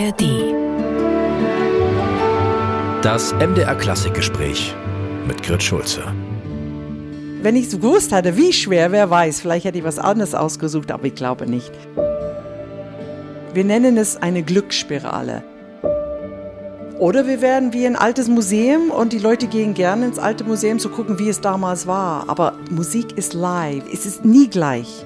ARD. 0.00 0.54
Das 3.02 3.34
MDR 3.34 3.74
Klassikgespräch 3.74 4.74
mit 5.26 5.42
Grit 5.42 5.62
Schulze. 5.62 6.02
Wenn 7.42 7.54
ich 7.56 7.68
so 7.68 7.78
gewusst 7.78 8.12
hätte, 8.12 8.36
wie 8.36 8.52
schwer, 8.52 8.92
wer 8.92 9.10
weiß, 9.10 9.40
vielleicht 9.40 9.66
hätte 9.66 9.78
ich 9.78 9.84
was 9.84 9.98
anderes 9.98 10.34
ausgesucht, 10.34 10.90
aber 10.90 11.04
ich 11.04 11.14
glaube 11.14 11.46
nicht. 11.46 11.72
Wir 13.52 13.64
nennen 13.64 13.98
es 13.98 14.16
eine 14.16 14.42
Glücksspirale. 14.42 15.42
Oder 16.98 17.26
wir 17.26 17.42
werden 17.42 17.72
wie 17.74 17.86
ein 17.86 17.96
altes 17.96 18.28
Museum 18.28 18.90
und 18.90 19.12
die 19.12 19.18
Leute 19.18 19.48
gehen 19.48 19.74
gerne 19.74 20.06
ins 20.06 20.18
alte 20.18 20.44
Museum 20.44 20.78
zu 20.78 20.88
gucken, 20.88 21.18
wie 21.18 21.28
es 21.28 21.42
damals 21.42 21.86
war. 21.86 22.24
Aber 22.28 22.54
Musik 22.70 23.18
ist 23.18 23.34
live, 23.34 23.84
es 23.92 24.06
ist 24.06 24.24
nie 24.24 24.48
gleich. 24.48 25.04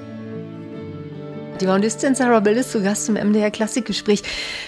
Die 1.60 1.68
Hornistin 1.68 2.16
Sarah 2.16 2.40
Bill 2.40 2.56
ist 2.56 2.72
zu 2.72 2.82
Gast 2.82 3.06
zum 3.06 3.14
MDR 3.14 3.48
Klassikgespräch. 3.48 4.24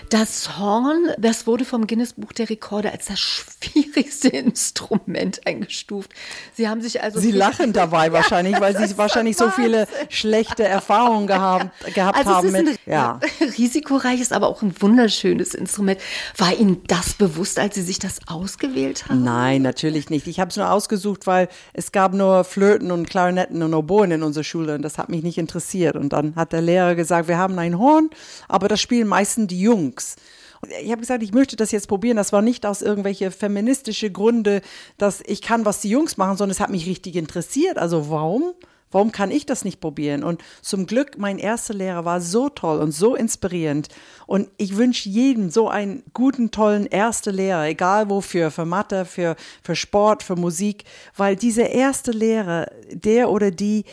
Das 0.09 0.57
Horn, 0.57 1.09
das 1.19 1.45
wurde 1.49 1.65
vom 1.65 1.89
Guinness 1.89 2.13
Buch 2.13 2.33
der 2.33 2.49
Rekorde 2.49 2.93
als 2.93 3.07
das 3.07 3.19
schwierigste 3.19 4.29
Instrument 4.37 5.45
eingestuft. 5.47 6.13
Sie 6.55 6.69
haben 6.69 6.81
sich 6.81 7.03
also 7.03 7.19
Sie 7.19 7.33
lachen 7.33 7.73
dabei 7.73 8.13
wahrscheinlich, 8.13 8.55
ja, 8.55 8.61
weil 8.61 8.77
Sie 8.77 8.97
wahrscheinlich 8.97 9.37
so 9.37 9.51
viele 9.51 9.89
schlechte 10.11 10.63
Erfahrungen 10.63 11.27
gehabt, 11.27 11.71
gehabt 11.95 12.19
also 12.19 12.31
haben. 12.31 12.47
Es 12.47 12.55
ist 12.55 12.65
mit, 12.65 12.79
ein 12.87 12.93
ja. 12.93 13.21
risikoreiches, 13.59 14.31
aber 14.31 14.47
auch 14.47 14.63
ein 14.63 14.73
wunderschönes 14.81 15.55
Instrument. 15.55 15.99
War 16.37 16.57
Ihnen 16.57 16.83
das 16.87 17.15
bewusst, 17.15 17.59
als 17.59 17.75
Sie 17.75 17.83
sich 17.83 17.99
das 17.99 18.21
ausgewählt 18.29 19.09
haben? 19.09 19.25
Nein, 19.25 19.63
natürlich 19.63 20.09
nicht. 20.09 20.29
Ich 20.29 20.39
habe 20.39 20.51
es 20.51 20.57
nur 20.57 20.71
ausgesucht, 20.71 21.27
weil 21.27 21.49
es 21.73 21.91
gab 21.91 22.15
nur 22.15 22.45
Flöten 22.45 22.93
und 22.93 23.11
Klarinetten 23.11 23.61
und 23.65 23.75
Oboen 23.75 24.13
in 24.13 24.23
unserer 24.23 24.45
Schule 24.45 24.77
und 24.77 24.83
das 24.83 24.99
hat 24.99 25.09
mich 25.09 25.25
nicht 25.25 25.39
interessiert. 25.39 25.97
Und 25.97 26.13
dann 26.13 26.37
hat 26.37 26.53
der 26.53 26.63
Lehrer 26.63 26.76
Lehrer 26.77 26.95
gesagt, 26.95 27.29
wir 27.29 27.39
haben 27.39 27.59
ein 27.59 27.79
Horn, 27.79 28.11
aber 28.49 28.69
das 28.69 28.81
spielen 28.81 29.09
meistens 29.09 29.49
die 29.49 29.61
Jungs. 29.61 30.17
Und 30.61 30.73
ich 30.83 30.91
habe 30.91 31.01
gesagt, 31.01 31.23
ich 31.23 31.33
möchte 31.33 31.57
das 31.57 31.71
jetzt 31.71 31.89
probieren. 31.89 32.17
Das 32.17 32.33
war 32.33 32.43
nicht 32.43 32.67
aus 32.67 32.83
irgendwelche 32.83 33.31
feministische 33.31 34.11
Gründe, 34.11 34.63
dass 34.99 35.23
ich 35.27 35.43
kann, 35.43 35.65
was 35.65 35.81
die 35.81 35.91
Jungs 35.91 36.17
machen, 36.17 36.37
sondern 36.37 36.53
es 36.53 36.61
hat 36.61 36.71
mich 36.71 36.87
richtig 36.87 37.17
interessiert. 37.17 37.79
Also 37.79 38.11
warum? 38.11 38.55
Warum 38.93 39.11
kann 39.11 39.31
ich 39.33 39.45
das 39.47 39.65
nicht 39.65 39.81
probieren? 39.81 40.23
Und 40.23 40.43
zum 40.63 40.87
Glück, 40.87 41.19
mein 41.19 41.39
erster 41.39 41.75
Lehrer 41.75 42.05
war 42.05 42.21
so 42.21 42.49
toll 42.49 42.79
und 42.79 42.93
so 42.93 43.17
inspirierend. 43.17 43.89
Und 44.27 44.49
ich 44.59 44.77
wünsche 44.77 45.09
jedem 45.09 45.51
so 45.51 45.69
einen 45.69 46.05
guten, 46.15 46.51
tollen 46.53 46.87
ersten 46.87 47.35
Lehrer, 47.35 47.67
egal 47.67 48.09
wofür, 48.09 48.51
für 48.51 48.65
Mathe, 48.65 49.05
für, 49.05 49.35
für 49.63 49.75
Sport, 49.75 50.23
für 50.23 50.37
Musik, 50.37 50.85
weil 51.17 51.35
dieser 51.35 51.71
erste 51.71 52.13
Lehrer, 52.13 52.71
der 52.91 53.29
oder 53.29 53.51
die 53.51 53.85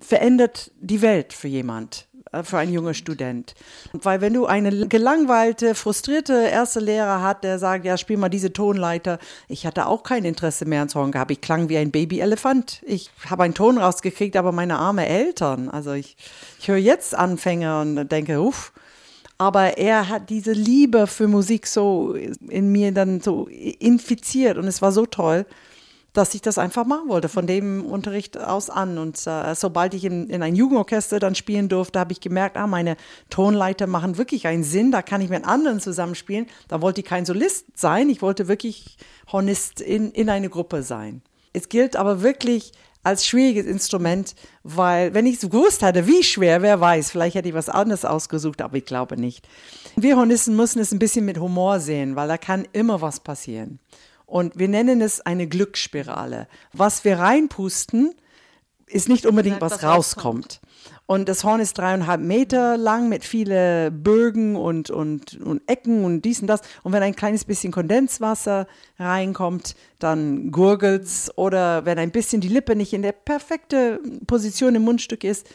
verändert 0.00 0.72
die 0.80 1.00
Welt 1.00 1.32
für 1.32 1.48
jemand 1.48 2.08
für 2.42 2.58
einen 2.58 2.72
jungen 2.72 2.94
Student. 2.94 3.54
Weil 3.92 4.20
wenn 4.20 4.32
du 4.32 4.46
eine 4.46 4.88
gelangweilte, 4.88 5.74
frustrierte 5.74 6.32
erste 6.32 6.80
Lehrer 6.80 7.22
hat, 7.22 7.44
der 7.44 7.58
sagt, 7.58 7.84
ja, 7.84 7.98
spiel 7.98 8.16
mal 8.16 8.30
diese 8.30 8.52
Tonleiter. 8.52 9.18
Ich 9.48 9.66
hatte 9.66 9.86
auch 9.86 10.02
kein 10.02 10.24
Interesse 10.24 10.64
mehr 10.64 10.80
ans 10.80 10.94
Horn 10.94 11.12
gehabt. 11.12 11.30
Ich 11.30 11.40
klang 11.40 11.68
wie 11.68 11.76
ein 11.76 11.90
Babyelefant. 11.90 12.82
Ich 12.86 13.10
habe 13.28 13.42
einen 13.42 13.54
Ton 13.54 13.78
rausgekriegt, 13.78 14.36
aber 14.36 14.52
meine 14.52 14.78
arme 14.78 15.06
Eltern. 15.06 15.68
Also 15.68 15.92
ich, 15.92 16.16
ich 16.58 16.68
höre 16.68 16.78
jetzt 16.78 17.14
Anfänger 17.14 17.82
und 17.82 18.08
denke, 18.10 18.40
uff. 18.40 18.72
Aber 19.38 19.76
er 19.76 20.08
hat 20.08 20.30
diese 20.30 20.52
Liebe 20.52 21.06
für 21.06 21.26
Musik 21.26 21.66
so 21.66 22.14
in 22.14 22.70
mir 22.70 22.92
dann 22.92 23.20
so 23.20 23.48
infiziert 23.48 24.56
und 24.56 24.68
es 24.68 24.80
war 24.80 24.92
so 24.92 25.04
toll 25.04 25.46
dass 26.12 26.34
ich 26.34 26.42
das 26.42 26.58
einfach 26.58 26.84
machen 26.84 27.08
wollte, 27.08 27.28
von 27.28 27.46
dem 27.46 27.84
Unterricht 27.84 28.38
aus 28.38 28.68
an. 28.68 28.98
Und 28.98 29.26
äh, 29.26 29.54
sobald 29.54 29.94
ich 29.94 30.04
in, 30.04 30.28
in 30.28 30.42
ein 30.42 30.54
Jugendorchester 30.54 31.18
dann 31.18 31.34
spielen 31.34 31.68
durfte, 31.68 31.98
habe 31.98 32.12
ich 32.12 32.20
gemerkt, 32.20 32.56
ah, 32.56 32.66
meine 32.66 32.96
Tonleiter 33.30 33.86
machen 33.86 34.18
wirklich 34.18 34.46
einen 34.46 34.64
Sinn, 34.64 34.90
da 34.92 35.02
kann 35.02 35.20
ich 35.20 35.30
mit 35.30 35.44
anderen 35.44 35.80
zusammenspielen. 35.80 36.46
Da 36.68 36.82
wollte 36.82 37.00
ich 37.00 37.06
kein 37.06 37.24
Solist 37.24 37.66
sein, 37.74 38.10
ich 38.10 38.20
wollte 38.20 38.48
wirklich 38.48 38.96
Hornist 39.30 39.80
in, 39.80 40.10
in 40.12 40.28
eine 40.28 40.50
Gruppe 40.50 40.82
sein. 40.82 41.22
Es 41.54 41.68
gilt 41.68 41.96
aber 41.96 42.22
wirklich 42.22 42.72
als 43.02 43.26
schwieriges 43.26 43.66
Instrument, 43.66 44.34
weil 44.62 45.12
wenn 45.12 45.26
ich 45.26 45.40
so 45.40 45.48
gewusst 45.48 45.82
hätte, 45.82 46.06
wie 46.06 46.22
schwer, 46.22 46.62
wer 46.62 46.80
weiß, 46.80 47.10
vielleicht 47.10 47.34
hätte 47.34 47.48
ich 47.48 47.54
was 47.54 47.68
anderes 47.68 48.04
ausgesucht, 48.04 48.62
aber 48.62 48.76
ich 48.76 48.84
glaube 48.84 49.16
nicht. 49.16 49.48
Wir 49.96 50.16
Hornisten 50.16 50.54
müssen 50.54 50.78
es 50.78 50.92
ein 50.92 50.98
bisschen 50.98 51.24
mit 51.24 51.38
Humor 51.38 51.80
sehen, 51.80 52.14
weil 52.14 52.28
da 52.28 52.38
kann 52.38 52.66
immer 52.72 53.00
was 53.00 53.20
passieren. 53.20 53.80
Und 54.32 54.58
wir 54.58 54.68
nennen 54.68 55.02
es 55.02 55.20
eine 55.20 55.46
Glücksspirale. 55.46 56.48
Was 56.72 57.04
wir 57.04 57.18
reinpusten, 57.18 58.14
ist 58.86 59.10
nicht 59.10 59.26
unbedingt, 59.26 59.60
was, 59.60 59.72
was 59.72 59.84
rauskommt. 59.84 60.62
Und 61.04 61.28
das 61.28 61.44
Horn 61.44 61.60
ist 61.60 61.76
dreieinhalb 61.76 62.22
Meter 62.22 62.78
lang 62.78 63.10
mit 63.10 63.26
vielen 63.26 64.02
Bögen 64.02 64.56
und, 64.56 64.88
und, 64.88 65.38
und 65.38 65.60
Ecken 65.68 66.06
und 66.06 66.22
dies 66.22 66.40
und 66.40 66.46
das. 66.46 66.62
Und 66.82 66.92
wenn 66.92 67.02
ein 67.02 67.14
kleines 67.14 67.44
bisschen 67.44 67.74
Kondenswasser 67.74 68.66
reinkommt, 68.98 69.76
dann 69.98 70.50
gurgelt's. 70.50 71.30
Oder 71.36 71.84
wenn 71.84 71.98
ein 71.98 72.10
bisschen 72.10 72.40
die 72.40 72.48
Lippe 72.48 72.74
nicht 72.74 72.94
in 72.94 73.02
der 73.02 73.12
perfekten 73.12 74.24
Position 74.26 74.74
im 74.74 74.80
Mundstück 74.80 75.24
ist, 75.24 75.46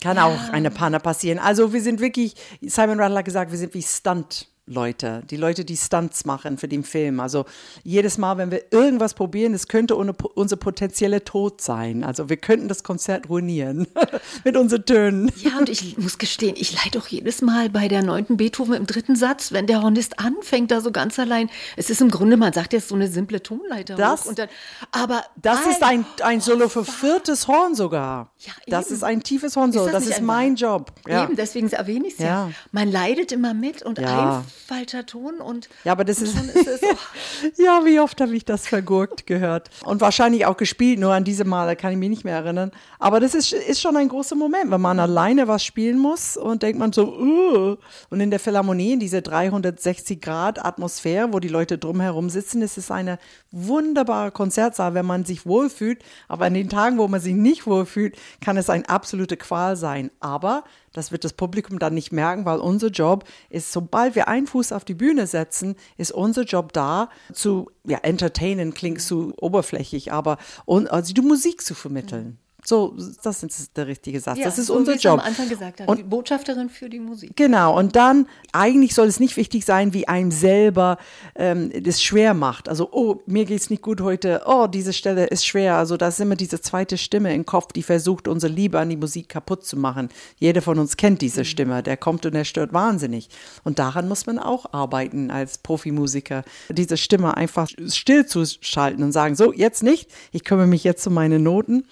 kann 0.00 0.16
ja. 0.16 0.24
auch 0.24 0.52
eine 0.52 0.72
Panne 0.72 0.98
passieren. 0.98 1.38
Also 1.38 1.72
wir 1.72 1.80
sind 1.80 2.00
wirklich, 2.00 2.34
Simon 2.60 2.98
Rattler 2.98 3.18
hat 3.18 3.24
gesagt, 3.24 3.52
wir 3.52 3.58
sind 3.58 3.72
wie 3.74 3.82
Stunt. 3.82 4.48
Leute, 4.68 5.22
die 5.30 5.36
Leute, 5.36 5.64
die 5.64 5.76
Stunts 5.76 6.24
machen 6.24 6.58
für 6.58 6.68
den 6.68 6.84
Film. 6.84 7.20
Also 7.20 7.46
jedes 7.82 8.18
Mal, 8.18 8.36
wenn 8.36 8.50
wir 8.50 8.70
irgendwas 8.70 9.14
probieren, 9.14 9.54
es 9.54 9.66
könnte 9.66 9.96
unser 9.96 10.56
potenzieller 10.56 11.24
Tod 11.24 11.60
sein. 11.60 12.04
Also 12.04 12.28
wir 12.28 12.36
könnten 12.36 12.68
das 12.68 12.82
Konzert 12.82 13.28
ruinieren 13.28 13.86
mit 14.44 14.56
unseren 14.56 14.84
Tönen. 14.84 15.32
Ja, 15.36 15.58
und 15.58 15.68
ich 15.68 15.96
muss 15.98 16.18
gestehen, 16.18 16.54
ich 16.58 16.84
leide 16.84 16.98
auch 16.98 17.06
jedes 17.08 17.40
Mal 17.40 17.70
bei 17.70 17.88
der 17.88 18.02
neunten 18.02 18.36
Beethoven 18.36 18.74
im 18.74 18.86
dritten 18.86 19.16
Satz, 19.16 19.52
wenn 19.52 19.66
der 19.66 19.82
Hornist 19.82 20.18
anfängt, 20.18 20.70
da 20.70 20.80
so 20.80 20.92
ganz 20.92 21.18
allein. 21.18 21.48
Es 21.76 21.90
ist 21.90 22.00
im 22.00 22.10
Grunde, 22.10 22.36
man 22.36 22.52
sagt 22.52 22.72
jetzt 22.72 22.88
so 22.88 22.94
eine 22.94 23.08
simple 23.08 23.42
Tonleiter. 23.42 23.96
Das, 23.96 24.24
dann, 24.24 24.48
aber 24.92 25.24
das 25.36 25.66
ist 25.66 25.82
ein, 25.82 26.04
ein 26.22 26.40
Solo 26.40 26.68
für 26.68 26.84
viertes 26.84 27.48
Horn 27.48 27.74
sogar. 27.74 28.32
Ja. 28.38 28.52
Das 28.66 28.90
ist 28.90 29.02
ein 29.02 29.22
tiefes 29.22 29.56
Horn 29.56 29.72
Solo. 29.72 29.90
Das, 29.90 30.04
das 30.04 30.16
ist 30.16 30.22
mein 30.22 30.56
Job. 30.56 30.92
Ja. 31.06 31.24
Eben, 31.24 31.36
deswegen 31.36 31.68
erwähne 31.70 32.06
ich 32.08 32.14
es 32.14 32.18
ja. 32.20 32.48
ja. 32.48 32.50
Man 32.72 32.90
leidet 32.90 33.32
immer 33.32 33.54
mit 33.54 33.82
und 33.82 33.98
ja. 33.98 34.38
ein 34.38 34.44
falscher 34.58 35.06
Ton 35.06 35.40
und. 35.40 35.68
Ja, 35.84 35.92
aber 35.92 36.04
das 36.04 36.20
ist. 36.20 36.36
ist 36.54 36.84
ja, 37.56 37.84
wie 37.84 38.00
oft 38.00 38.20
habe 38.20 38.34
ich 38.36 38.44
das 38.44 38.66
vergurkt 38.66 39.26
gehört? 39.26 39.70
Und 39.84 40.00
wahrscheinlich 40.00 40.46
auch 40.46 40.56
gespielt, 40.56 40.98
nur 40.98 41.12
an 41.12 41.24
diese 41.24 41.44
Male 41.44 41.76
kann 41.76 41.92
ich 41.92 41.98
mich 41.98 42.10
nicht 42.10 42.24
mehr 42.24 42.36
erinnern. 42.36 42.72
Aber 42.98 43.20
das 43.20 43.34
ist, 43.34 43.52
ist 43.52 43.80
schon 43.80 43.96
ein 43.96 44.08
großer 44.08 44.36
Moment, 44.36 44.70
wenn 44.70 44.80
man 44.80 45.00
alleine 45.00 45.48
was 45.48 45.64
spielen 45.64 45.98
muss 45.98 46.36
und 46.36 46.62
denkt 46.62 46.78
man 46.78 46.92
so, 46.92 47.08
uh. 47.08 47.76
und 48.10 48.20
in 48.20 48.30
der 48.30 48.40
Philharmonie, 48.40 48.92
in 48.92 49.00
diese 49.00 49.22
360 49.22 50.20
Grad 50.20 50.64
Atmosphäre, 50.64 51.32
wo 51.32 51.40
die 51.40 51.48
Leute 51.48 51.78
drumherum 51.78 52.30
sitzen, 52.30 52.62
ist 52.62 52.78
es 52.78 52.90
eine 52.90 53.18
wunderbare 53.50 54.30
Konzertsaal, 54.30 54.94
wenn 54.94 55.06
man 55.06 55.24
sich 55.24 55.46
wohlfühlt. 55.46 56.02
Aber 56.28 56.46
an 56.46 56.54
den 56.54 56.68
Tagen, 56.68 56.98
wo 56.98 57.08
man 57.08 57.20
sich 57.20 57.34
nicht 57.34 57.66
wohlfühlt, 57.66 58.16
kann 58.40 58.56
es 58.56 58.70
eine 58.70 58.88
absolute 58.88 59.36
Qual 59.36 59.76
sein. 59.76 60.10
Aber 60.20 60.64
das 60.92 61.12
wird 61.12 61.24
das 61.24 61.32
Publikum 61.32 61.78
dann 61.78 61.94
nicht 61.94 62.12
merken, 62.12 62.44
weil 62.44 62.58
unser 62.58 62.88
Job 62.88 63.24
ist, 63.50 63.72
sobald 63.72 64.14
wir 64.14 64.28
einen 64.28 64.46
Fuß 64.46 64.72
auf 64.72 64.84
die 64.84 64.94
Bühne 64.94 65.26
setzen, 65.26 65.76
ist 65.96 66.12
unser 66.12 66.42
Job 66.42 66.72
da, 66.72 67.08
zu, 67.32 67.70
ja, 67.84 67.98
entertainen 67.98 68.74
klingt 68.74 69.00
zu 69.00 69.32
oberflächlich, 69.38 70.12
aber 70.12 70.38
und, 70.64 70.90
also 70.90 71.12
die 71.12 71.20
Musik 71.20 71.62
zu 71.62 71.74
vermitteln. 71.74 72.38
So, 72.68 72.94
das 73.22 73.42
ist 73.42 73.74
der 73.78 73.86
richtige 73.86 74.20
Satz. 74.20 74.36
Ja, 74.36 74.44
das 74.44 74.58
ist 74.58 74.66
so 74.66 74.74
unser 74.76 74.96
Job. 74.96 75.14
am 75.14 75.20
Anfang 75.20 75.48
gesagt 75.48 75.80
haben, 75.80 75.88
und, 75.88 76.10
Botschafterin 76.10 76.68
für 76.68 76.90
die 76.90 77.00
Musik. 77.00 77.34
Genau. 77.34 77.78
Und 77.78 77.96
dann, 77.96 78.26
eigentlich 78.52 78.94
soll 78.94 79.06
es 79.06 79.18
nicht 79.18 79.38
wichtig 79.38 79.64
sein, 79.64 79.94
wie 79.94 80.06
einem 80.06 80.30
selber 80.30 80.98
ähm, 81.34 81.72
das 81.82 82.02
schwer 82.02 82.34
macht. 82.34 82.68
Also, 82.68 82.90
oh, 82.92 83.22
mir 83.24 83.46
geht 83.46 83.58
es 83.58 83.70
nicht 83.70 83.80
gut 83.80 84.02
heute. 84.02 84.42
Oh, 84.44 84.66
diese 84.66 84.92
Stelle 84.92 85.28
ist 85.28 85.46
schwer. 85.46 85.76
Also, 85.76 85.96
da 85.96 86.08
ist 86.08 86.20
immer 86.20 86.36
diese 86.36 86.60
zweite 86.60 86.98
Stimme 86.98 87.34
im 87.34 87.46
Kopf, 87.46 87.72
die 87.72 87.82
versucht, 87.82 88.28
unsere 88.28 88.52
Liebe 88.52 88.78
an 88.78 88.90
die 88.90 88.98
Musik 88.98 89.30
kaputt 89.30 89.64
zu 89.64 89.78
machen. 89.78 90.10
Jeder 90.36 90.60
von 90.60 90.78
uns 90.78 90.98
kennt 90.98 91.22
diese 91.22 91.40
mhm. 91.40 91.46
Stimme. 91.46 91.82
Der 91.82 91.96
kommt 91.96 92.26
und 92.26 92.34
der 92.34 92.44
stört 92.44 92.74
wahnsinnig. 92.74 93.30
Und 93.64 93.78
daran 93.78 94.08
muss 94.08 94.26
man 94.26 94.38
auch 94.38 94.74
arbeiten 94.74 95.30
als 95.30 95.56
Profimusiker. 95.56 96.44
Diese 96.68 96.98
Stimme 96.98 97.34
einfach 97.34 97.66
still 97.86 98.26
zu 98.26 98.44
schalten 98.60 99.02
und 99.02 99.12
sagen, 99.12 99.36
so, 99.36 99.54
jetzt 99.54 99.82
nicht. 99.82 100.10
Ich 100.32 100.44
kümmere 100.44 100.66
mich 100.66 100.84
jetzt 100.84 101.06
um 101.06 101.14
meine 101.14 101.38
Noten. 101.38 101.84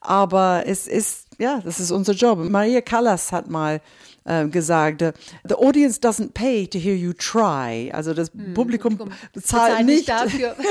Aber 0.00 0.64
es 0.66 0.86
ist, 0.86 1.26
ja, 1.38 1.60
das 1.62 1.78
ist 1.78 1.90
unser 1.90 2.12
Job. 2.12 2.38
Maria 2.38 2.80
Callas 2.80 3.32
hat 3.32 3.50
mal 3.50 3.80
äh, 4.24 4.46
gesagt, 4.46 5.02
the 5.48 5.54
audience 5.54 6.00
doesn't 6.00 6.32
pay 6.34 6.66
to 6.66 6.78
hear 6.78 6.94
you 6.94 7.12
try. 7.12 7.90
Also 7.92 8.14
das 8.14 8.32
hm, 8.32 8.54
Publikum 8.54 8.98
bezahlt 9.32 9.86
nicht, 9.86 10.08
dafür. 10.08 10.54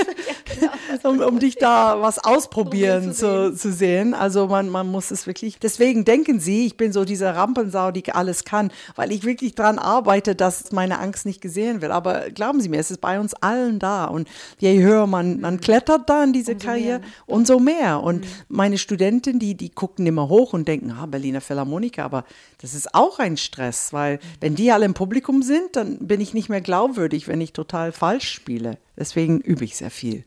Genau. 0.59 1.09
um, 1.11 1.19
um 1.19 1.39
dich 1.39 1.55
da 1.55 2.01
was 2.01 2.17
ausprobieren 2.17 3.13
zu, 3.13 3.53
zu 3.53 3.71
sehen. 3.71 4.13
Also 4.13 4.47
man, 4.47 4.69
man 4.69 4.87
muss 4.87 5.11
es 5.11 5.27
wirklich, 5.27 5.59
deswegen 5.59 6.05
denken 6.05 6.39
Sie, 6.39 6.65
ich 6.65 6.75
bin 6.75 6.91
so 6.91 7.05
diese 7.05 7.35
Rampensau, 7.35 7.91
die 7.91 8.11
alles 8.11 8.45
kann, 8.45 8.71
weil 8.95 9.11
ich 9.11 9.23
wirklich 9.23 9.53
daran 9.53 9.77
arbeite, 9.77 10.35
dass 10.35 10.71
meine 10.71 10.99
Angst 10.99 11.25
nicht 11.25 11.39
gesehen 11.41 11.81
wird. 11.81 11.91
Aber 11.91 12.31
glauben 12.31 12.61
Sie 12.61 12.69
mir, 12.69 12.79
es 12.79 12.89
ist 12.89 13.01
bei 13.01 13.19
uns 13.19 13.35
allen 13.35 13.77
da. 13.79 14.05
Und 14.05 14.27
je 14.57 14.81
höher 14.81 15.05
man, 15.05 15.39
man 15.39 15.55
hm. 15.55 15.61
klettert 15.61 16.09
da 16.09 16.23
in 16.23 16.33
diese 16.33 16.53
umso 16.53 16.65
Karriere, 16.65 16.99
mehr. 16.99 17.09
umso 17.27 17.59
mehr. 17.59 18.03
Und 18.03 18.21
mhm. 18.21 18.27
meine 18.47 18.77
Studentin, 18.77 19.39
die, 19.39 19.55
die 19.55 19.69
guckten 19.69 20.07
immer 20.07 20.29
hoch 20.29 20.53
und 20.53 20.59
und 20.59 20.67
denken, 20.67 20.91
ah, 20.91 21.05
Berliner 21.05 21.41
Philharmoniker, 21.41 22.03
aber 22.03 22.25
das 22.61 22.73
ist 22.73 22.93
auch 22.93 23.19
ein 23.19 23.37
Stress, 23.43 23.93
weil 23.93 24.19
wenn 24.39 24.55
die 24.55 24.71
alle 24.71 24.85
im 24.85 24.93
Publikum 24.93 25.41
sind, 25.41 25.75
dann 25.75 26.07
bin 26.07 26.21
ich 26.21 26.33
nicht 26.33 26.49
mehr 26.49 26.61
glaubwürdig, 26.61 27.27
wenn 27.27 27.41
ich 27.41 27.53
total 27.53 27.91
falsch 27.91 28.29
spiele. 28.29 28.77
Deswegen 28.97 29.39
übe 29.41 29.65
ich 29.65 29.75
sehr 29.75 29.91
viel. 29.91 30.25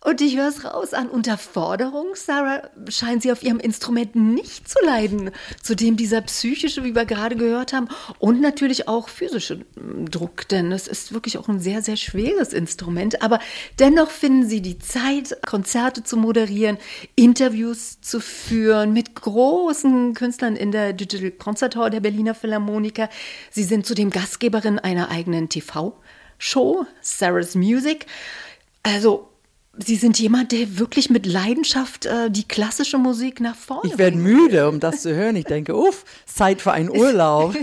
Und 0.00 0.20
ich 0.20 0.36
höre 0.36 0.46
es 0.46 0.64
raus, 0.64 0.94
an 0.94 1.08
Unterforderung, 1.08 2.14
Sarah, 2.14 2.70
scheint 2.88 3.22
sie 3.22 3.32
auf 3.32 3.42
ihrem 3.42 3.58
Instrument 3.58 4.14
nicht 4.14 4.68
zu 4.68 4.78
leiden. 4.84 5.32
Zudem 5.60 5.96
dieser 5.96 6.20
psychische, 6.20 6.84
wie 6.84 6.94
wir 6.94 7.04
gerade 7.04 7.34
gehört 7.34 7.72
haben, 7.72 7.88
und 8.20 8.40
natürlich 8.40 8.86
auch 8.86 9.08
physische 9.08 9.64
hm, 9.74 10.08
Druck, 10.08 10.46
denn 10.48 10.70
es 10.70 10.86
ist 10.86 11.12
wirklich 11.12 11.36
auch 11.36 11.48
ein 11.48 11.58
sehr, 11.58 11.82
sehr 11.82 11.96
schweres 11.96 12.52
Instrument. 12.52 13.22
Aber 13.22 13.40
dennoch 13.80 14.10
finden 14.10 14.48
sie 14.48 14.62
die 14.62 14.78
Zeit, 14.78 15.36
Konzerte 15.44 16.04
zu 16.04 16.16
moderieren, 16.16 16.78
Interviews 17.16 18.00
zu 18.00 18.20
führen 18.20 18.92
mit 18.92 19.16
großen 19.16 20.14
Künstlern 20.14 20.54
in 20.54 20.70
der 20.70 20.92
Digital 20.92 21.32
Concert 21.32 21.74
Hall 21.74 21.90
der 21.90 22.00
Berliner 22.00 22.36
Philharmoniker. 22.36 23.08
Sie 23.50 23.64
sind 23.64 23.84
zudem 23.84 24.10
Gastgeberin 24.10 24.78
einer 24.78 25.10
eigenen 25.10 25.48
TV-Show, 25.48 26.86
Sarah's 27.00 27.56
Music. 27.56 28.06
Also 28.84 29.28
Sie 29.84 29.96
sind 29.96 30.18
jemand, 30.18 30.52
der 30.52 30.78
wirklich 30.78 31.08
mit 31.10 31.26
Leidenschaft 31.26 32.06
äh, 32.06 32.30
die 32.30 32.46
klassische 32.46 32.98
Musik 32.98 33.40
nach 33.40 33.54
vorne 33.54 33.90
Ich 33.90 33.98
werde 33.98 34.16
müde, 34.16 34.68
um 34.68 34.80
das 34.80 35.02
zu 35.02 35.14
hören. 35.14 35.36
Ich 35.36 35.44
denke, 35.44 35.76
uff, 35.76 36.04
Zeit 36.26 36.60
für 36.60 36.72
einen 36.72 36.90
Urlaub. 36.96 37.54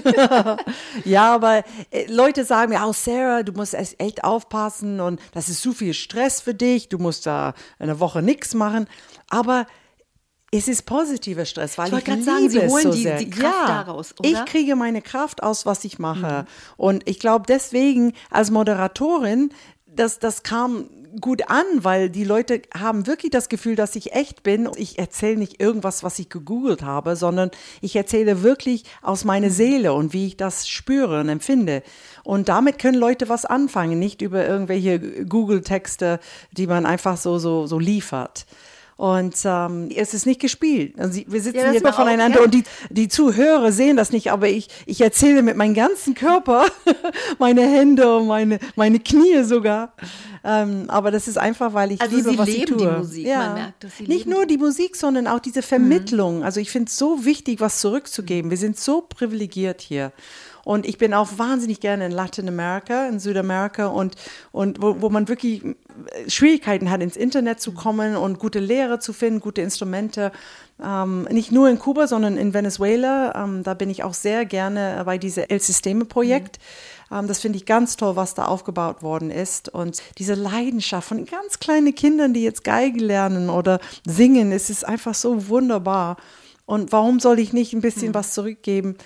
ja, 1.06 1.34
aber 1.34 1.64
äh, 1.92 2.12
Leute 2.12 2.46
sagen 2.46 2.72
mir, 2.72 2.86
oh 2.88 2.94
Sarah, 2.94 3.44
du 3.44 3.52
musst 3.52 3.74
echt 3.74 4.24
aufpassen 4.24 5.00
und 5.00 5.20
das 5.34 5.50
ist 5.50 5.62
zu 5.62 5.74
viel 5.74 5.94
Stress 5.94 6.42
für 6.42 6.54
dich. 6.54 6.90
Du 6.90 6.98
musst 6.98 7.26
da 7.26 7.54
eine 7.80 8.00
Woche 8.00 8.22
nichts 8.22 8.54
machen. 8.54 8.88
Aber 9.30 9.66
es 10.52 10.68
ist 10.68 10.84
positiver 10.86 11.46
Stress, 11.46 11.78
weil 11.78 11.88
ich, 11.88 12.00
ich 12.00 12.08
liebe 12.08 12.24
sagen, 12.24 12.50
Sie 12.50 12.60
holen 12.62 12.84
so 12.84 12.92
die, 12.92 13.04
sehr. 13.04 13.18
die 13.18 13.30
Kraft 13.30 13.68
ja, 13.68 13.84
daraus, 13.84 14.14
oder? 14.18 14.30
Ich 14.30 14.46
kriege 14.46 14.76
meine 14.76 15.02
Kraft 15.02 15.44
aus, 15.44 15.66
was 15.66 15.84
ich 15.84 16.00
mache. 16.00 16.44
Mhm. 16.44 16.48
Und 16.78 17.10
ich 17.10 17.20
glaube 17.20 17.46
deswegen 17.48 18.14
als 18.30 18.52
Moderatorin, 18.52 19.50
das, 19.96 20.20
das 20.20 20.44
kam 20.44 20.90
gut 21.22 21.50
an, 21.50 21.64
weil 21.78 22.10
die 22.10 22.24
Leute 22.24 22.62
haben 22.74 23.08
wirklich 23.08 23.32
das 23.32 23.50
Gefühl, 23.50 23.76
dass 23.76 23.96
ich 23.96 24.14
echt 24.14 24.44
bin. 24.44 24.70
Ich 24.76 25.00
erzähle 25.00 25.38
nicht 25.38 25.62
irgendwas, 25.62 26.04
was 26.04 26.20
ich 26.20 26.30
gegoogelt 26.30 26.84
habe, 26.84 27.16
sondern 27.16 27.52
ich 27.82 27.96
erzähle 27.96 28.44
wirklich 28.44 28.84
aus 29.02 29.24
meiner 29.24 29.50
Seele 29.50 29.94
und 29.94 30.14
wie 30.14 30.28
ich 30.28 30.38
das 30.38 30.68
spüre 30.68 31.22
und 31.22 31.30
empfinde. 31.30 31.84
Und 32.24 32.50
damit 32.50 32.80
können 32.80 32.98
Leute 32.98 33.30
was 33.30 33.46
anfangen, 33.46 34.00
nicht 34.00 34.22
über 34.22 34.46
irgendwelche 34.46 35.26
Google-Texte, 35.26 36.20
die 36.52 36.68
man 36.68 36.86
einfach 36.86 37.18
so, 37.18 37.38
so, 37.40 37.68
so 37.68 37.80
liefert. 37.80 38.46
Und 38.98 39.36
ähm, 39.44 39.90
es 39.94 40.14
ist 40.14 40.26
nicht 40.26 40.40
gespielt. 40.40 40.98
Also 40.98 41.20
wir 41.28 41.42
sitzen 41.42 41.58
ja, 41.58 41.72
jetzt 41.74 41.86
voneinander 41.90 42.38
auch, 42.38 42.42
ja. 42.42 42.46
und 42.46 42.54
die, 42.54 42.64
die 42.90 43.10
Zuhörer 43.10 43.74
sehen 43.74 43.98
das 43.98 44.14
nicht, 44.14 44.32
aber 44.32 44.48
ich, 44.48 44.70
ich 44.86 45.02
erzähle 45.02 45.42
mit 45.42 45.58
meinem 45.58 45.74
ganzen 45.74 46.16
Körper, 46.16 46.66
meine 47.40 47.62
Hände 47.62 48.16
und 48.16 48.28
meine, 48.28 48.60
meine 48.78 49.02
Knie 49.02 49.44
sogar. 49.44 49.94
Ähm, 50.46 50.86
aber 50.88 51.12
das 51.12 51.28
ist 51.28 51.38
einfach, 51.38 51.74
weil 51.74 51.92
ich 51.92 52.00
also 52.00 52.16
liebe, 52.16 52.30
Sie 52.30 52.38
was 52.38 52.48
leben 52.48 52.60
ich 52.60 52.70
tue. 52.70 52.78
Die 52.78 52.98
Musik. 52.98 53.28
Ja. 53.28 53.40
Man 53.40 53.54
merkt, 53.56 53.84
dass 53.84 53.98
Sie 53.98 54.08
nicht 54.08 54.28
nur 54.28 54.46
die 54.46 54.58
Musik, 54.58 54.96
sondern 54.96 55.28
auch 55.28 55.40
diese 55.40 55.62
Vermittlung. 55.62 56.38
Mhm. 56.38 56.44
Also 56.44 56.62
ich 56.62 56.72
finde 56.72 56.90
es 56.90 56.98
so 56.98 57.26
wichtig, 57.26 57.60
was 57.60 57.82
zurückzugeben. 57.82 58.50
Wir 58.50 58.58
sind 58.58 58.80
so 58.80 59.02
privilegiert 59.02 59.82
hier. 59.82 60.14
Und 60.66 60.86
ich 60.86 60.98
bin 60.98 61.14
auch 61.14 61.30
wahnsinnig 61.38 61.80
gerne 61.80 62.08
in 62.08 62.12
Lateinamerika, 62.12 63.08
in 63.08 63.20
Südamerika 63.20 63.86
und, 63.86 64.16
und 64.52 64.82
wo, 64.82 65.00
wo 65.00 65.10
man 65.10 65.30
wirklich 65.30 65.64
Schwierigkeiten 66.28 66.90
hat, 66.90 67.02
ins 67.02 67.16
Internet 67.16 67.62
zu 67.62 67.72
kommen 67.72 68.18
und 68.18 68.40
gute 68.40 68.60
Lehre 68.60 69.00
zu 69.00 69.14
finden, 69.14 69.40
gute 69.40 69.62
Instrumente. 69.62 70.32
Ähm, 70.84 71.28
nicht 71.30 71.52
nur 71.52 71.70
in 71.70 71.80
Kuba, 71.80 72.08
sondern 72.08 72.36
in 72.36 72.54
Venezuela. 72.54 73.44
Ähm, 73.44 73.64
da 73.64 73.76
bin 73.76 73.92
ich 73.92 74.04
auch 74.04 74.16
sehr 74.16 74.46
gerne 74.46 75.04
bei 75.06 75.20
diesem 75.20 75.46
El 75.48 75.62
Sisteme-Projekt. 75.62 76.60
Mhm. 77.12 77.18
Ähm, 77.18 77.28
das 77.28 77.40
finde 77.40 77.58
ich 77.58 77.66
ganz 77.66 77.96
toll, 77.96 78.16
was 78.16 78.34
da 78.34 78.46
aufgebaut 78.46 79.04
worden 79.04 79.30
ist. 79.30 79.70
Und 79.70 80.02
diese 80.18 80.34
Leidenschaft 80.34 81.08
von 81.08 81.26
ganz 81.26 81.60
kleinen 81.60 81.94
Kindern, 81.94 82.34
die 82.34 82.44
jetzt 82.44 82.64
Geige 82.64 83.00
lernen 83.00 83.52
oder 83.52 83.80
singen, 84.06 84.52
es 84.52 84.72
ist 84.72 84.84
einfach 84.84 85.14
so 85.14 85.48
wunderbar. 85.48 86.18
Und 86.66 86.92
warum 86.92 87.20
soll 87.20 87.38
ich 87.40 87.54
nicht 87.54 87.74
ein 87.74 87.82
bisschen 87.82 88.10
mhm. 88.10 88.16
was 88.16 88.34
zurückgeben? 88.34 88.98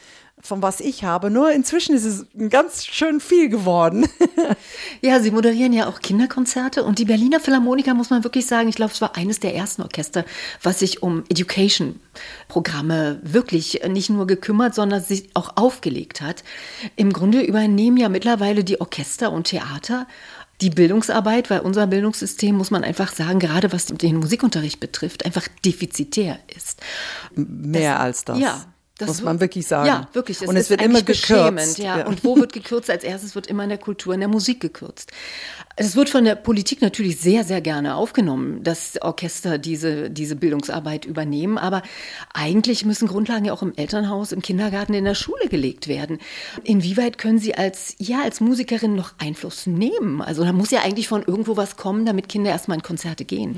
Von 0.42 0.62
was 0.62 0.80
ich 0.80 1.04
habe. 1.04 1.30
Nur 1.30 1.52
inzwischen 1.52 1.94
ist 1.96 2.06
es 2.06 2.26
ganz 2.50 2.86
schön 2.86 3.20
viel 3.20 3.50
geworden. 3.50 4.08
ja, 5.02 5.20
Sie 5.20 5.32
moderieren 5.32 5.74
ja 5.74 5.88
auch 5.88 6.00
Kinderkonzerte 6.00 6.84
und 6.84 7.00
die 7.00 7.06
Berliner 7.06 7.40
Philharmoniker, 7.40 7.94
muss 7.94 8.10
man 8.10 8.24
wirklich 8.24 8.46
sagen, 8.46 8.70
ich 8.70 8.76
glaube, 8.76 8.94
es 8.94 9.02
war 9.02 9.18
eines 9.18 9.40
der 9.40 9.56
ersten 9.56 9.82
Orchester, 9.82 10.24
was 10.64 10.80
sich 10.80 11.04
um 11.04 11.24
Education-Programme 11.30 13.20
wirklich 13.22 13.82
nicht 13.88 14.10
nur 14.10 14.28
gekümmert, 14.28 14.76
sondern 14.76 15.04
sich 15.04 15.30
auch 15.34 15.58
aufgelegt 15.58 16.22
hat. 16.22 16.44
Im 16.96 17.12
Grunde 17.12 17.42
übernehmen 17.42 17.98
ja 17.98 18.08
mittlerweile 18.08 18.64
die 18.64 18.80
Orchester 18.80 19.32
und 19.32 19.48
Theater 19.48 20.08
die 20.62 20.70
Bildungsarbeit, 20.70 21.50
weil 21.50 21.62
unser 21.62 21.88
Bildungssystem, 21.88 22.56
muss 22.56 22.70
man 22.70 22.84
einfach 22.84 23.14
sagen, 23.14 23.40
gerade 23.40 23.72
was 23.72 23.86
den 23.86 24.18
Musikunterricht 24.18 24.80
betrifft, 24.80 25.26
einfach 25.26 25.48
defizitär 25.66 26.40
ist. 26.54 26.82
Mehr 27.36 27.94
das, 27.94 28.02
als 28.02 28.26
das. 28.26 28.40
Ja, 28.40 28.66
das 29.00 29.08
muss 29.08 29.22
man 29.22 29.40
wirklich 29.40 29.66
sagen. 29.66 29.88
Ja, 29.88 30.08
wirklich. 30.14 30.42
Es 30.42 30.48
und 30.48 30.58
es 30.58 30.70
wird 30.70 30.82
immer 30.82 31.02
gekürzt. 31.02 31.78
Ja. 31.78 32.00
ja. 32.00 32.06
Und 32.06 32.24
wo 32.24 32.36
wird 32.36 32.54
gekürzt? 32.54 32.90
Als 32.90 33.04
erstes 33.04 33.34
wird 33.34 33.48
immer 33.48 33.64
in 33.64 33.70
der 33.70 33.78
Kultur, 33.78 34.14
in 34.14 34.20
der 34.20 34.30
Musik 34.30 34.60
gekürzt. 34.60 35.12
Es 35.82 35.96
wird 35.96 36.10
von 36.10 36.26
der 36.26 36.36
Politik 36.36 36.82
natürlich 36.82 37.22
sehr, 37.22 37.46
sehr 37.46 37.62
gerne 37.62 37.96
aufgenommen, 37.96 38.62
dass 38.66 39.02
Orchester 39.02 39.58
diese, 39.58 40.10
diese 40.10 40.36
Bildungsarbeit 40.36 41.06
übernehmen. 41.06 41.58
Aber 41.58 41.84
eigentlich 42.34 42.84
müssen 42.84 43.08
Grundlagen 43.08 43.46
ja 43.46 43.54
auch 43.54 43.62
im 43.62 43.74
Elternhaus, 43.78 44.34
im 44.34 44.42
Kindergarten, 44.42 44.94
in 44.94 45.06
der 45.06 45.16
Schule 45.16 45.48
gelegt 45.48 45.88
werden. 45.88 46.20
Inwieweit 46.66 47.18
können 47.18 47.40
Sie 47.40 47.56
als, 47.56 47.96
ja, 47.98 48.24
als 48.24 48.42
Musikerin 48.42 48.94
noch 48.94 49.14
Einfluss 49.20 49.68
nehmen? 49.68 50.22
Also 50.22 50.44
da 50.44 50.52
muss 50.52 50.70
ja 50.70 50.82
eigentlich 50.82 51.08
von 51.08 51.24
irgendwo 51.24 51.56
was 51.56 51.78
kommen, 51.78 52.06
damit 52.06 52.28
Kinder 52.28 52.52
erstmal 52.52 52.76
in 52.76 52.84
Konzerte 52.84 53.24
gehen. 53.24 53.58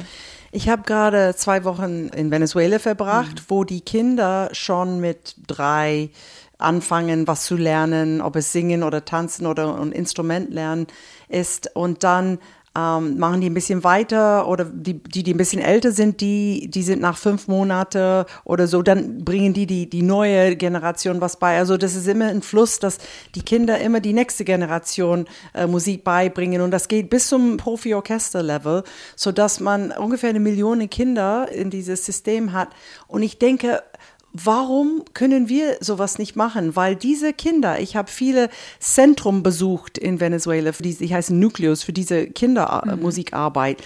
Ich 0.52 0.70
habe 0.70 0.84
gerade 0.84 1.34
zwei 1.36 1.64
Wochen 1.64 2.10
in 2.10 2.30
Venezuela 2.30 2.78
verbracht, 2.78 3.38
mhm. 3.38 3.46
wo 3.48 3.64
die 3.64 3.82
Kinder 3.82 4.50
schon 4.52 5.00
mit 5.00 5.34
drei 5.48 6.12
anfangen, 6.60 7.26
was 7.28 7.46
zu 7.46 7.56
lernen, 7.56 8.22
ob 8.22 8.36
es 8.36 8.52
singen 8.52 8.84
oder 8.84 9.04
tanzen 9.06 9.48
oder 9.48 9.80
ein 9.80 9.92
Instrument 9.92 10.54
lernen 10.54 10.86
ist. 11.32 11.76
Und 11.76 12.04
dann 12.04 12.40
ähm, 12.78 13.18
machen 13.18 13.42
die 13.42 13.50
ein 13.50 13.54
bisschen 13.54 13.84
weiter 13.84 14.48
oder 14.48 14.64
die, 14.64 14.94
die, 14.94 15.24
die 15.24 15.34
ein 15.34 15.38
bisschen 15.38 15.62
älter 15.62 15.92
sind, 15.92 16.22
die, 16.22 16.70
die 16.70 16.84
sind 16.84 17.02
nach 17.02 17.18
fünf 17.18 17.50
Monate 17.50 18.26
oder 18.46 18.66
so, 18.68 18.82
dann 18.82 19.26
bringen 19.26 19.54
die, 19.54 19.66
die 19.66 19.90
die 19.90 20.02
neue 20.02 20.56
Generation 20.56 21.20
was 21.20 21.38
bei. 21.38 21.58
Also 21.58 21.76
das 21.76 21.96
ist 21.96 22.08
immer 22.08 22.28
ein 22.28 22.42
Fluss, 22.42 22.80
dass 22.80 23.00
die 23.36 23.42
Kinder 23.42 23.80
immer 23.80 24.00
die 24.00 24.14
nächste 24.14 24.46
Generation 24.46 25.26
äh, 25.54 25.68
Musik 25.68 26.06
beibringen 26.06 26.62
und 26.62 26.72
das 26.72 26.88
geht 26.88 27.10
bis 27.10 27.28
zum 27.28 27.58
Profi-Orchester-Level, 27.58 28.84
sodass 29.18 29.60
man 29.60 29.92
ungefähr 29.92 30.30
eine 30.30 30.40
Million 30.40 30.90
Kinder 30.90 31.52
in 31.52 31.70
dieses 31.72 32.06
System 32.06 32.54
hat. 32.54 32.70
Und 33.08 33.22
ich 33.22 33.38
denke, 33.38 33.84
Warum 34.34 35.04
können 35.14 35.50
wir 35.50 35.78
sowas 35.82 36.18
nicht 36.18 36.36
machen? 36.36 36.76
Weil 36.76 36.96
diese 36.96 37.34
Kinder, 37.34 37.80
ich 37.80 37.96
habe 37.96 38.10
viele 38.10 38.50
Zentrum 38.80 39.44
besucht 39.44 39.98
in 39.98 40.20
Venezuela, 40.20 40.72
für 40.72 40.84
die, 40.84 40.96
die 40.96 41.14
heißen 41.14 41.38
Nucleus, 41.38 41.84
für 41.84 41.94
diese 41.94 42.28
Kindermusikarbeit. 42.28 43.80
Mhm. 43.80 43.84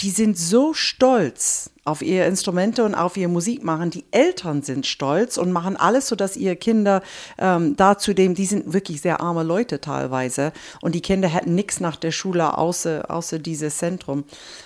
Die 0.00 0.10
sind 0.10 0.36
so 0.36 0.74
stolz 0.74 1.70
auf 1.86 2.02
ihre 2.02 2.26
Instrumente 2.26 2.84
und 2.84 2.94
auf 2.94 3.16
ihre 3.16 3.30
Musik 3.30 3.62
machen. 3.64 3.90
Die 3.90 4.04
Eltern 4.10 4.62
sind 4.62 4.86
stolz 4.86 5.38
und 5.38 5.52
machen 5.52 5.76
alles, 5.76 6.08
sodass 6.08 6.36
ihre 6.36 6.56
Kinder 6.56 7.02
ähm, 7.38 7.76
da 7.76 7.96
zudem, 7.96 8.34
die 8.34 8.46
sind 8.46 8.72
wirklich 8.72 9.00
sehr 9.00 9.20
arme 9.20 9.42
Leute 9.42 9.80
teilweise 9.80 10.52
und 10.80 10.94
die 10.94 11.00
Kinder 11.00 11.28
hätten 11.28 11.54
nichts 11.54 11.80
nach 11.80 11.96
der 11.96 12.10
Schule 12.10 12.58
außer, 12.58 13.10
außer 13.10 13.38
dieses 13.38 13.78
Zentrum. 13.78 14.24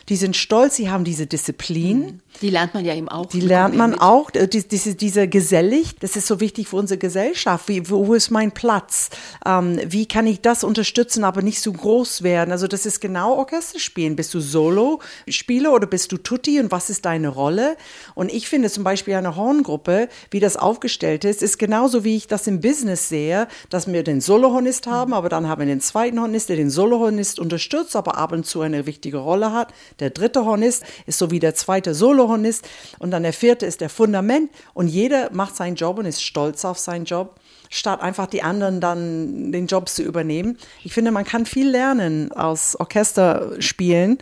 Die 0.08 0.16
sind 0.16 0.36
stolz, 0.36 0.76
sie 0.76 0.90
haben 0.90 1.04
diese 1.04 1.26
Disziplin. 1.26 1.98
Mhm. 1.98 2.20
Die 2.40 2.50
lernt 2.50 2.74
man 2.74 2.84
ja 2.84 2.94
eben 2.94 3.08
auch. 3.08 3.26
Die 3.26 3.40
lernt 3.40 3.76
man 3.76 3.90
mit. 3.90 4.00
auch, 4.00 4.30
äh, 4.34 4.48
die, 4.48 4.66
diese, 4.66 4.94
diese 4.94 5.28
Gesellig, 5.28 5.96
das 6.00 6.16
ist 6.16 6.26
so 6.26 6.40
wichtig 6.40 6.68
für 6.68 6.76
unsere 6.76 6.98
Gesellschaft. 6.98 7.68
Wie, 7.68 7.90
wo, 7.90 8.14
ist 8.14 8.30
mein 8.30 8.52
Platz? 8.52 9.10
Ähm, 9.44 9.78
wie 9.86 10.06
kann 10.06 10.26
ich 10.26 10.40
das 10.40 10.64
unterstützen, 10.64 11.24
aber 11.24 11.42
nicht 11.42 11.60
so 11.60 11.72
groß 11.72 12.22
werden? 12.22 12.50
Also 12.50 12.66
das 12.66 12.86
ist 12.86 13.00
genau 13.00 13.34
Orchesterspielen. 13.36 14.16
Bist 14.16 14.32
du 14.32 14.40
Solo-Spieler 14.40 15.72
oder 15.72 15.86
bist 15.86 16.12
du 16.12 16.16
Tutti 16.16 16.60
und 16.60 16.70
was 16.70 16.88
ist 16.88 17.04
dein 17.04 17.09
deine 17.10 17.28
Rolle. 17.28 17.76
Und 18.14 18.32
ich 18.32 18.48
finde 18.48 18.70
zum 18.70 18.84
Beispiel 18.84 19.14
eine 19.14 19.34
Horngruppe, 19.36 20.08
wie 20.30 20.40
das 20.40 20.56
aufgestellt 20.56 21.24
ist, 21.24 21.42
ist 21.42 21.58
genauso 21.58 22.04
wie 22.04 22.16
ich 22.16 22.28
das 22.28 22.46
im 22.46 22.60
Business 22.60 23.08
sehe, 23.08 23.48
dass 23.68 23.92
wir 23.92 24.04
den 24.04 24.20
Solohornist 24.20 24.86
haben, 24.86 25.12
aber 25.12 25.28
dann 25.28 25.48
haben 25.48 25.60
wir 25.60 25.66
den 25.66 25.80
zweiten 25.80 26.20
Hornist, 26.20 26.48
der 26.48 26.56
den 26.56 26.70
Solohornist 26.70 27.40
unterstützt, 27.40 27.96
aber 27.96 28.16
ab 28.16 28.32
und 28.32 28.46
zu 28.46 28.60
eine 28.60 28.86
wichtige 28.86 29.18
Rolle 29.18 29.52
hat. 29.52 29.74
Der 29.98 30.10
dritte 30.10 30.44
Hornist 30.44 30.84
ist 31.06 31.18
so 31.18 31.30
wie 31.30 31.40
der 31.40 31.54
zweite 31.54 31.94
Solohornist 31.94 32.68
und 33.00 33.10
dann 33.10 33.24
der 33.24 33.32
vierte 33.32 33.66
ist 33.66 33.80
der 33.80 33.90
Fundament 33.90 34.50
und 34.72 34.86
jeder 34.86 35.30
macht 35.32 35.56
seinen 35.56 35.74
Job 35.74 35.98
und 35.98 36.06
ist 36.06 36.22
stolz 36.22 36.64
auf 36.64 36.78
seinen 36.78 37.04
Job 37.04 37.40
statt 37.72 38.02
einfach 38.02 38.26
die 38.26 38.42
anderen 38.42 38.80
dann 38.80 39.52
den 39.52 39.68
Job 39.68 39.88
zu 39.88 40.02
übernehmen. 40.02 40.58
Ich 40.82 40.92
finde, 40.92 41.12
man 41.12 41.24
kann 41.24 41.46
viel 41.46 41.70
lernen 41.70 42.32
aus 42.32 42.74
Orchesterspielen 42.74 44.18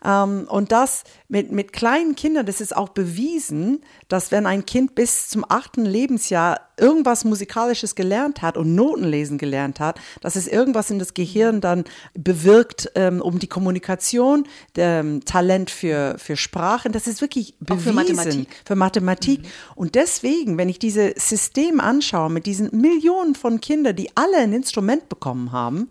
und 0.00 0.70
das 0.70 1.04
mit, 1.28 1.50
mit 1.50 1.72
kleinen 1.72 2.14
Kindern, 2.14 2.46
das 2.46 2.60
ist 2.60 2.76
auch 2.76 2.90
bewiesen, 2.90 3.80
dass 4.08 4.30
wenn 4.30 4.46
ein 4.46 4.64
Kind 4.64 4.94
bis 4.94 5.28
zum 5.28 5.44
achten 5.48 5.84
Lebensjahr 5.84 6.60
irgendwas 6.76 7.24
Musikalisches 7.24 7.94
gelernt 7.94 8.40
hat 8.40 8.56
und 8.56 8.74
Notenlesen 8.74 9.38
gelernt 9.38 9.80
hat, 9.80 10.00
dass 10.20 10.36
es 10.36 10.46
irgendwas 10.46 10.90
in 10.90 10.98
das 10.98 11.14
Gehirn 11.14 11.60
dann 11.60 11.84
bewirkt, 12.14 12.92
ähm, 12.94 13.20
um 13.20 13.38
die 13.38 13.48
Kommunikation, 13.48 14.46
der, 14.76 15.00
ähm, 15.00 15.24
Talent 15.24 15.70
für, 15.70 16.16
für 16.18 16.36
Sprachen, 16.36 16.92
das 16.92 17.06
ist 17.06 17.20
wirklich 17.20 17.54
bewiesen. 17.60 17.84
für 17.84 17.92
Mathematik. 17.92 18.48
Für 18.64 18.76
Mathematik. 18.76 19.42
Mhm. 19.42 19.46
Und 19.74 19.94
deswegen, 19.94 20.58
wenn 20.58 20.68
ich 20.68 20.78
dieses 20.78 21.28
System 21.28 21.80
anschaue 21.80 22.30
mit 22.30 22.46
diesen 22.46 22.70
Millionen 22.80 23.34
von 23.34 23.60
Kindern, 23.60 23.96
die 23.96 24.10
alle 24.14 24.38
ein 24.38 24.52
Instrument 24.52 25.08
bekommen 25.08 25.52
haben, 25.52 25.90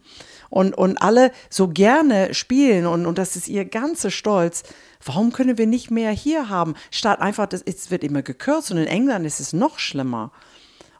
und, 0.49 0.77
und 0.77 0.97
alle 1.01 1.31
so 1.49 1.67
gerne 1.67 2.33
spielen 2.33 2.85
und, 2.85 3.05
und 3.05 3.17
das 3.17 3.35
ist 3.35 3.47
ihr 3.47 3.65
ganzer 3.65 4.11
Stolz. 4.11 4.63
Warum 5.03 5.31
können 5.31 5.57
wir 5.57 5.67
nicht 5.67 5.91
mehr 5.91 6.11
hier 6.11 6.49
haben? 6.49 6.75
Statt 6.91 7.21
einfach, 7.21 7.47
das, 7.47 7.61
es 7.61 7.91
wird 7.91 8.03
immer 8.03 8.21
gekürzt 8.21 8.71
und 8.71 8.77
in 8.77 8.87
England 8.87 9.25
ist 9.25 9.39
es 9.39 9.53
noch 9.53 9.79
schlimmer. 9.79 10.31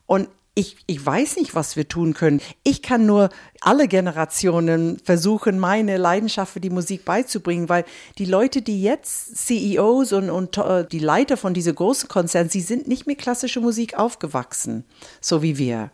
Und 0.06 0.30
ich, 0.58 0.76
ich 0.88 1.06
weiß 1.06 1.36
nicht, 1.36 1.54
was 1.54 1.76
wir 1.76 1.88
tun 1.88 2.16
können. 2.16 2.42
Ich 2.64 2.82
kann 2.82 3.06
nur 3.06 3.30
alle 3.62 3.88
Generationen 3.88 5.00
versuchen, 5.04 5.60
meine 5.60 5.98
Leidenschaft 5.98 6.54
für 6.54 6.60
die 6.60 6.72
Musik 6.72 7.06
beizubringen, 7.06 7.70
weil 7.70 7.86
die 8.18 8.26
Leute, 8.26 8.64
die 8.64 8.82
jetzt 8.82 9.38
CEOs 9.38 10.14
und, 10.14 10.32
und 10.32 10.58
äh, 10.58 10.84
die 10.88 10.98
Leiter 10.98 11.38
von 11.38 11.54
diesen 11.54 11.76
großen 11.76 12.10
Konzernen, 12.10 12.50
sie 12.50 12.62
sind 12.62 12.88
nicht 12.88 13.06
mit 13.06 13.20
klassischer 13.20 13.62
Musik 13.62 14.00
aufgewachsen, 14.00 14.84
so 15.22 15.44
wie 15.44 15.60
wir. 15.60 15.92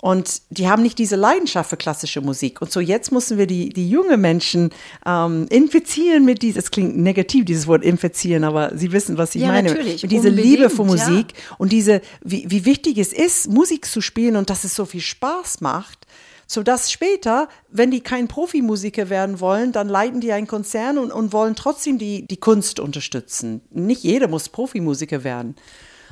Und 0.00 0.42
die 0.50 0.68
haben 0.68 0.82
nicht 0.82 0.98
diese 0.98 1.16
Leidenschaft 1.16 1.70
für 1.70 1.76
klassische 1.76 2.20
Musik. 2.20 2.62
Und 2.62 2.70
so 2.70 2.78
jetzt 2.78 3.10
müssen 3.10 3.36
wir 3.36 3.48
die, 3.48 3.70
die 3.70 3.90
junge 3.90 4.16
Menschen 4.16 4.70
ähm, 5.04 5.46
infizieren 5.50 6.24
mit 6.24 6.42
dieses, 6.42 6.64
es 6.64 6.70
klingt 6.70 6.96
negativ, 6.96 7.44
dieses 7.44 7.66
Wort 7.66 7.82
infizieren, 7.82 8.44
aber 8.44 8.76
Sie 8.76 8.92
wissen, 8.92 9.18
was 9.18 9.34
ich 9.34 9.42
ja, 9.42 9.48
meine. 9.48 9.70
Natürlich. 9.70 10.04
Mit 10.04 10.12
Unbedingt, 10.12 10.40
Liebe 10.40 10.70
für 10.70 10.84
Musik 10.84 11.32
ja. 11.34 11.56
und 11.58 11.72
diese, 11.72 12.00
wie, 12.22 12.48
wie 12.48 12.64
wichtig 12.64 12.98
es 12.98 13.12
ist, 13.12 13.48
Musik 13.48 13.86
zu 13.86 14.00
spielen 14.00 14.36
und 14.36 14.50
dass 14.50 14.62
es 14.62 14.76
so 14.76 14.84
viel 14.84 15.00
Spaß 15.00 15.60
macht. 15.62 16.06
So 16.50 16.62
dass 16.62 16.90
später, 16.90 17.48
wenn 17.68 17.90
die 17.90 18.00
kein 18.00 18.26
Profimusiker 18.26 19.10
werden 19.10 19.38
wollen, 19.40 19.72
dann 19.72 19.88
leiten 19.88 20.20
die 20.20 20.32
einen 20.32 20.46
Konzern 20.46 20.96
und, 20.96 21.10
und 21.10 21.32
wollen 21.34 21.54
trotzdem 21.56 21.98
die, 21.98 22.26
die 22.26 22.38
Kunst 22.38 22.80
unterstützen. 22.80 23.60
Nicht 23.70 24.02
jeder 24.02 24.28
muss 24.28 24.48
Profimusiker 24.48 25.24
werden. 25.24 25.56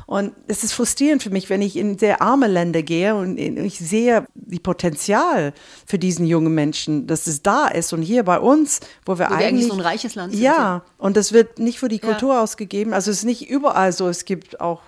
Und 0.07 0.33
es 0.47 0.63
ist 0.63 0.73
frustrierend 0.73 1.21
für 1.25 1.31
mich, 1.31 1.51
wenn 1.51 1.61
ich 1.63 1.77
in 1.77 1.99
sehr 1.99 2.23
arme 2.23 2.47
Länder 2.47 2.83
gehe 2.83 3.17
und 3.17 3.39
ich 3.39 3.79
sehe 3.81 4.25
die 4.37 4.61
Potenzial 4.61 5.53
für 5.85 5.99
diesen 5.99 6.27
jungen 6.27 6.55
Menschen, 6.55 7.09
dass 7.09 7.27
es 7.27 7.43
da 7.43 7.67
ist. 7.67 7.93
Und 7.93 8.03
hier 8.03 8.23
bei 8.23 8.39
uns, 8.39 8.79
wo 9.05 9.15
wir, 9.15 9.17
Wo 9.17 9.19
wir 9.19 9.31
eigentlich, 9.33 9.47
eigentlich 9.49 9.67
so 9.67 9.73
ein 9.75 9.81
reiches 9.81 10.15
Land 10.15 10.33
sind. 10.33 10.43
Ja, 10.43 10.83
und 10.99 11.17
das 11.17 11.33
wird 11.33 11.59
nicht 11.59 11.81
für 11.81 11.89
die 11.89 11.97
Ja. 12.01 12.03
Kultur 12.03 12.41
ausgegeben. 12.41 12.93
Also 12.95 13.11
es 13.11 13.19
ist 13.19 13.25
nicht 13.25 13.51
überall 13.51 13.93
so. 13.93 14.07
Es 14.09 14.25
gibt 14.25 14.61
auch, 14.61 14.83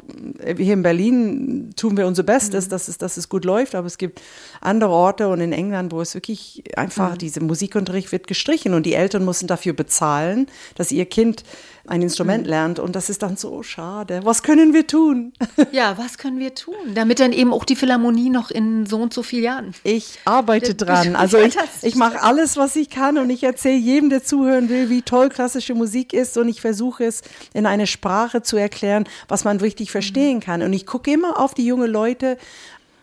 hier 0.56 0.74
in 0.74 0.82
Berlin 0.84 1.70
tun 1.74 1.96
wir 1.96 2.06
unser 2.06 2.22
Bestes, 2.22 2.66
Mhm. 2.66 2.70
dass, 2.70 2.86
es, 2.86 2.98
dass 2.98 3.16
es 3.16 3.28
gut 3.28 3.44
läuft, 3.44 3.74
aber 3.74 3.88
es 3.88 3.98
gibt 3.98 4.20
andere 4.60 4.90
Orte 4.90 5.26
und 5.28 5.40
in 5.40 5.50
England, 5.52 5.90
wo 5.90 6.00
es 6.00 6.14
wirklich 6.14 6.62
einfach, 6.76 7.14
Mhm. 7.14 7.18
dieser 7.18 7.42
Musikunterricht 7.42 8.12
wird 8.12 8.28
gestrichen 8.28 8.72
und 8.72 8.86
die 8.86 8.94
Eltern 8.94 9.24
müssen 9.24 9.48
dafür 9.48 9.72
bezahlen, 9.72 10.46
dass 10.76 10.92
ihr 10.92 11.06
Kind 11.06 11.42
ein 11.88 12.02
Instrument 12.02 12.44
Mhm. 12.44 12.50
lernt 12.50 12.78
und 12.78 12.94
das 12.94 13.10
ist 13.10 13.22
dann 13.22 13.36
so 13.36 13.62
schade. 13.62 14.20
Was 14.24 14.42
können 14.42 14.74
wir 14.74 14.86
tun? 14.86 15.32
Ja, 15.72 15.96
was 15.98 16.18
können 16.18 16.38
wir 16.38 16.54
tun, 16.54 16.74
damit 16.94 17.20
dann 17.20 17.32
eben 17.32 17.52
auch 17.52 17.64
die 17.64 17.76
Philharmonie 17.76 18.30
noch 18.30 18.50
in 18.50 18.86
so 18.86 18.98
und 18.98 19.12
so 19.12 19.22
vielen 19.22 19.44
Jahren. 19.44 19.74
Ich 19.84 20.18
arbeite 20.24 20.74
dran. 20.74 21.16
Also 21.16 21.38
ich, 21.38 21.56
ich 21.82 21.94
mache 21.96 22.22
alles, 22.22 22.56
was 22.56 22.76
ich 22.76 22.90
kann 22.90 23.18
und 23.18 23.28
ich 23.30 23.42
erzähle 23.42 23.76
jedem, 23.76 24.08
der 24.10 24.22
zuhören 24.24 24.68
will, 24.68 24.88
wie 24.90 25.02
toll 25.02 25.28
klassische 25.28 25.74
Musik 25.74 26.12
ist 26.12 26.36
und 26.38 26.48
ich 26.48 26.60
versuche 26.60 27.04
es 27.04 27.22
in 27.54 27.66
eine 27.66 27.86
Sprache 27.86 28.42
zu 28.42 28.56
erklären, 28.56 29.04
was 29.28 29.44
man 29.44 29.58
richtig 29.58 29.90
verstehen 29.90 30.40
kann. 30.40 30.62
Und 30.62 30.72
ich 30.72 30.86
gucke 30.86 31.10
immer 31.12 31.38
auf 31.38 31.54
die 31.54 31.66
jungen 31.66 31.90
Leute. 31.90 32.38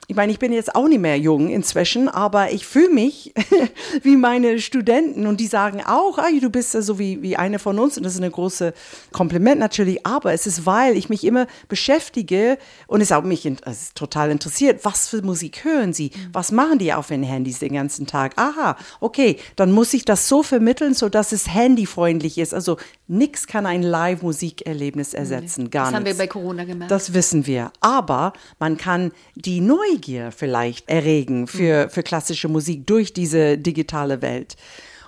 Ich 0.08 0.16
meine, 0.16 0.32
ich 0.32 0.38
bin 0.38 0.54
jetzt 0.54 0.76
auch 0.76 0.88
nicht 0.88 1.02
mehr 1.02 1.18
jung 1.18 1.50
inzwischen, 1.50 2.08
aber 2.10 2.52
ich 2.52 2.66
fühle 2.68 2.90
mich 2.90 3.34
wie 4.06 4.16
meine 4.16 4.60
Studenten 4.60 5.28
und 5.28 5.40
die 5.40 5.48
sagen 5.48 5.82
auch, 5.86 6.18
ah, 6.18 6.28
du 6.40 6.50
bist 6.50 6.72
so 6.72 7.00
wie, 7.00 7.22
wie 7.22 7.36
eine 7.36 7.60
von 7.60 7.80
uns 7.80 7.98
und 7.98 8.04
das 8.04 8.14
ist 8.14 8.20
eine 8.22 8.32
große 8.32 8.74
Kompliment 9.12 9.60
natürlich, 9.60 10.06
aber 10.06 10.34
es 10.34 10.46
ist, 10.48 10.66
weil 10.66 10.96
ich 10.96 11.10
mich 11.10 11.24
immer 11.24 11.48
beschäftige 11.68 12.58
und 12.88 13.02
es 13.02 13.12
auch 13.12 13.24
mich 13.24 13.46
in- 13.46 13.58
es 13.66 13.82
ist 13.84 13.96
total 13.96 14.32
interessiert, 14.32 14.84
was 14.84 15.08
für 15.10 15.22
Musik 15.22 15.64
hören 15.64 15.94
sie, 15.94 16.12
was 16.34 16.52
machen 16.52 16.78
die 16.80 16.94
auf 16.94 17.08
den 17.08 17.24
Handys 17.24 17.60
den 17.60 17.74
ganzen 17.74 18.06
Tag? 18.08 18.34
Aha, 18.38 18.78
okay, 19.00 19.38
dann 19.56 19.72
muss 19.72 19.94
ich 19.94 20.06
das 20.06 20.28
so 20.28 20.44
vermitteln, 20.44 20.94
so 20.94 21.10
dass 21.10 21.32
es 21.32 21.54
handyfreundlich 21.54 22.38
ist. 22.38 22.54
Also 22.54 22.78
nichts 23.08 23.48
kann 23.48 23.66
ein 23.66 23.82
Live-Musikerlebnis 23.84 25.14
ersetzen, 25.14 25.70
gar 25.72 25.86
Das 25.86 25.94
haben 25.96 26.04
wir 26.06 26.12
nichts. 26.12 26.18
bei 26.20 26.28
Corona 26.28 26.64
gemerkt. 26.66 26.92
Das 26.92 27.14
wissen 27.14 27.46
wir. 27.48 27.72
Aber 27.82 28.34
man 28.60 28.78
kann 28.78 29.12
die 29.36 29.62
Neugier 29.62 30.32
vielleicht 30.32 30.90
erregen 30.90 31.48
für, 31.48 31.90
für 31.90 32.04
klassische 32.04 32.48
Musik 32.48 32.86
durch 32.88 33.14
diese 33.14 33.58
digitale 33.58 33.95
Welt. 34.22 34.56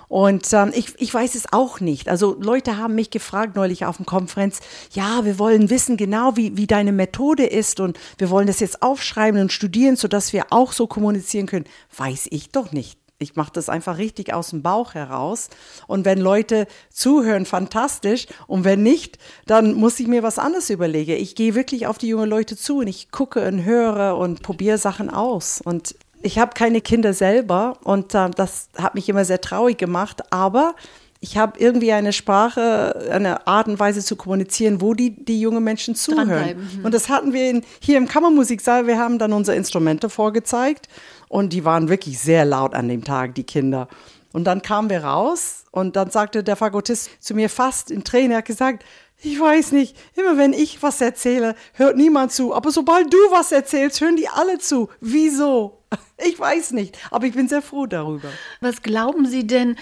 Und 0.08 0.52
ähm, 0.54 0.72
ich, 0.74 0.94
ich 0.98 1.12
weiß 1.12 1.34
es 1.34 1.52
auch 1.52 1.80
nicht. 1.80 2.08
Also 2.08 2.36
Leute 2.40 2.78
haben 2.78 2.94
mich 2.94 3.10
gefragt 3.10 3.56
neulich 3.56 3.84
auf 3.84 3.98
dem 3.98 4.06
Konferenz, 4.06 4.60
ja, 4.92 5.24
wir 5.24 5.38
wollen 5.38 5.70
wissen 5.70 5.96
genau, 5.96 6.36
wie, 6.36 6.56
wie 6.56 6.66
deine 6.66 6.92
Methode 6.92 7.44
ist 7.44 7.78
und 7.78 7.98
wir 8.16 8.30
wollen 8.30 8.46
das 8.46 8.60
jetzt 8.60 8.82
aufschreiben 8.82 9.40
und 9.40 9.52
studieren, 9.52 9.96
sodass 9.96 10.32
wir 10.32 10.46
auch 10.50 10.72
so 10.72 10.86
kommunizieren 10.86 11.46
können. 11.46 11.66
Weiß 11.94 12.26
ich 12.30 12.50
doch 12.50 12.72
nicht. 12.72 12.98
Ich 13.20 13.34
mache 13.34 13.50
das 13.52 13.68
einfach 13.68 13.98
richtig 13.98 14.32
aus 14.32 14.50
dem 14.50 14.62
Bauch 14.62 14.94
heraus. 14.94 15.48
Und 15.88 16.04
wenn 16.04 16.20
Leute 16.20 16.68
zuhören, 16.88 17.46
fantastisch. 17.46 18.28
Und 18.46 18.62
wenn 18.62 18.84
nicht, 18.84 19.18
dann 19.44 19.74
muss 19.74 19.98
ich 19.98 20.06
mir 20.06 20.22
was 20.22 20.38
anderes 20.38 20.70
überlegen. 20.70 21.16
Ich 21.16 21.34
gehe 21.34 21.56
wirklich 21.56 21.88
auf 21.88 21.98
die 21.98 22.06
jungen 22.06 22.30
Leute 22.30 22.56
zu 22.56 22.78
und 22.78 22.86
ich 22.86 23.10
gucke 23.10 23.44
und 23.46 23.64
höre 23.64 24.16
und 24.16 24.42
probiere 24.42 24.78
Sachen 24.78 25.10
aus. 25.10 25.60
Und 25.60 25.96
ich 26.22 26.38
habe 26.38 26.52
keine 26.54 26.80
Kinder 26.80 27.12
selber 27.12 27.78
und 27.84 28.14
äh, 28.14 28.30
das 28.30 28.68
hat 28.76 28.94
mich 28.94 29.08
immer 29.08 29.24
sehr 29.24 29.40
traurig 29.40 29.78
gemacht. 29.78 30.32
Aber 30.32 30.74
ich 31.20 31.36
habe 31.36 31.58
irgendwie 31.58 31.92
eine 31.92 32.12
Sprache, 32.12 33.10
eine 33.10 33.46
Art 33.46 33.66
und 33.66 33.80
Weise 33.80 34.04
zu 34.04 34.14
kommunizieren, 34.14 34.80
wo 34.80 34.94
die, 34.94 35.24
die 35.24 35.40
jungen 35.40 35.64
Menschen 35.64 35.94
zuhören. 35.94 36.68
Mhm. 36.78 36.84
Und 36.84 36.94
das 36.94 37.08
hatten 37.08 37.32
wir 37.32 37.50
in, 37.50 37.64
hier 37.80 37.98
im 37.98 38.06
Kammermusiksaal. 38.06 38.86
Wir 38.86 38.98
haben 38.98 39.18
dann 39.18 39.32
unsere 39.32 39.56
Instrumente 39.56 40.10
vorgezeigt 40.10 40.88
und 41.28 41.52
die 41.52 41.64
waren 41.64 41.88
wirklich 41.88 42.18
sehr 42.20 42.44
laut 42.44 42.74
an 42.74 42.88
dem 42.88 43.02
Tag, 43.02 43.34
die 43.34 43.44
Kinder. 43.44 43.88
Und 44.32 44.44
dann 44.44 44.62
kamen 44.62 44.90
wir 44.90 45.04
raus 45.04 45.64
und 45.72 45.96
dann 45.96 46.10
sagte 46.10 46.44
der 46.44 46.54
Fagottist 46.54 47.10
zu 47.20 47.34
mir 47.34 47.48
fast 47.48 47.90
in 47.90 48.04
Tränen, 48.04 48.32
er 48.32 48.38
hat 48.38 48.44
gesagt, 48.44 48.84
ich 49.20 49.40
weiß 49.40 49.72
nicht, 49.72 49.96
immer 50.14 50.36
wenn 50.36 50.52
ich 50.52 50.82
was 50.82 51.00
erzähle, 51.00 51.56
hört 51.72 51.96
niemand 51.96 52.30
zu. 52.32 52.54
Aber 52.54 52.70
sobald 52.70 53.12
du 53.12 53.16
was 53.30 53.50
erzählst, 53.50 54.00
hören 54.00 54.16
die 54.16 54.28
alle 54.28 54.58
zu. 54.58 54.88
Wieso? 55.00 55.74
Ich 56.20 56.36
weiß 56.36 56.72
nicht, 56.72 56.98
aber 57.12 57.26
ich 57.26 57.34
bin 57.34 57.46
sehr 57.46 57.62
froh 57.62 57.86
darüber. 57.86 58.28
Was 58.60 58.82
glauben 58.82 59.24
Sie 59.24 59.46
denn, 59.46 59.76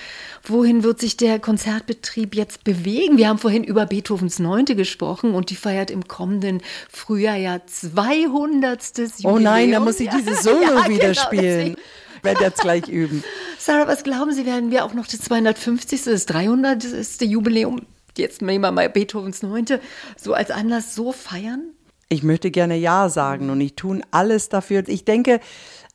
wohin 0.44 0.82
wird 0.84 1.00
sich 1.00 1.16
der 1.16 1.38
Konzertbetrieb 1.38 2.34
jetzt 2.34 2.62
bewegen? 2.62 3.16
Wir 3.16 3.30
haben 3.30 3.38
vorhin 3.38 3.64
über 3.64 3.86
Beethovens 3.86 4.38
Neunte 4.38 4.76
gesprochen 4.76 5.34
und 5.34 5.48
die 5.48 5.56
feiert 5.56 5.90
im 5.90 6.06
kommenden 6.06 6.60
Frühjahr 6.90 7.36
ja 7.36 7.60
200. 7.64 8.98
Jubiläum. 8.98 9.34
Oh 9.34 9.38
nein, 9.38 9.70
da 9.72 9.80
muss 9.80 9.98
ich 9.98 10.10
dieses 10.10 10.42
Solo 10.42 10.60
ja, 10.62 10.88
wieder 10.90 11.12
genau, 11.12 11.22
spielen. 11.22 11.42
deswegen. 11.42 11.76
Werde 12.22 12.44
jetzt 12.44 12.60
gleich 12.60 12.86
üben. 12.88 13.24
Sarah, 13.58 13.88
was 13.88 14.04
glauben 14.04 14.32
Sie, 14.32 14.44
werden 14.44 14.70
wir 14.70 14.84
auch 14.84 14.92
noch 14.92 15.06
das 15.06 15.20
250., 15.20 16.04
das 16.04 16.26
300. 16.26 17.22
Jubiläum, 17.22 17.80
jetzt 18.18 18.42
nehmen 18.42 18.62
wir 18.62 18.72
mal 18.72 18.88
Beethovens 18.88 19.42
Neunte, 19.42 19.80
so 20.16 20.34
als 20.34 20.50
Anlass 20.50 20.94
so 20.94 21.12
feiern? 21.12 21.70
Ich 22.08 22.22
möchte 22.22 22.50
gerne 22.50 22.76
Ja 22.76 23.08
sagen 23.08 23.50
und 23.50 23.60
ich 23.60 23.74
tun 23.74 24.02
alles 24.12 24.48
dafür. 24.48 24.84
Ich 24.86 25.04
denke, 25.04 25.40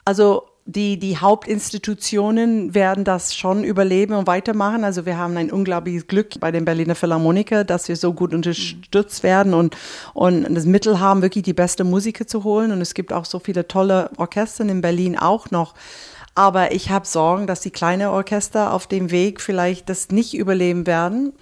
also 0.03 0.43
die, 0.65 0.99
die 0.99 1.17
Hauptinstitutionen 1.17 2.75
werden 2.75 3.03
das 3.03 3.35
schon 3.35 3.63
überleben 3.63 4.13
und 4.13 4.27
weitermachen. 4.27 4.83
Also 4.83 5.05
wir 5.05 5.17
haben 5.17 5.35
ein 5.37 5.51
unglaubliches 5.51 6.07
Glück 6.07 6.39
bei 6.39 6.51
den 6.51 6.65
Berliner 6.65 6.95
Philharmoniker, 6.95 7.63
dass 7.63 7.87
wir 7.87 7.95
so 7.95 8.13
gut 8.13 8.33
unterstützt 8.33 9.23
werden 9.23 9.53
und, 9.53 9.75
und 10.13 10.53
das 10.53 10.65
Mittel 10.65 10.99
haben, 10.99 11.21
wirklich 11.21 11.43
die 11.43 11.53
beste 11.53 11.83
Musiker 11.83 12.27
zu 12.27 12.43
holen. 12.43 12.71
Und 12.71 12.81
es 12.81 12.93
gibt 12.93 13.11
auch 13.11 13.25
so 13.25 13.39
viele 13.39 13.67
tolle 13.67 14.11
Orchester 14.17 14.63
in 14.65 14.81
Berlin 14.81 15.17
auch 15.17 15.49
noch. 15.51 15.73
Aber 16.35 16.71
ich 16.71 16.89
habe 16.89 17.05
Sorgen, 17.05 17.47
dass 17.47 17.59
die 17.61 17.71
kleinen 17.71 18.07
Orchester 18.07 18.73
auf 18.73 18.87
dem 18.87 19.11
Weg 19.11 19.41
vielleicht 19.41 19.89
das 19.89 20.09
nicht 20.09 20.33
überleben 20.33 20.87
werden. 20.87 21.33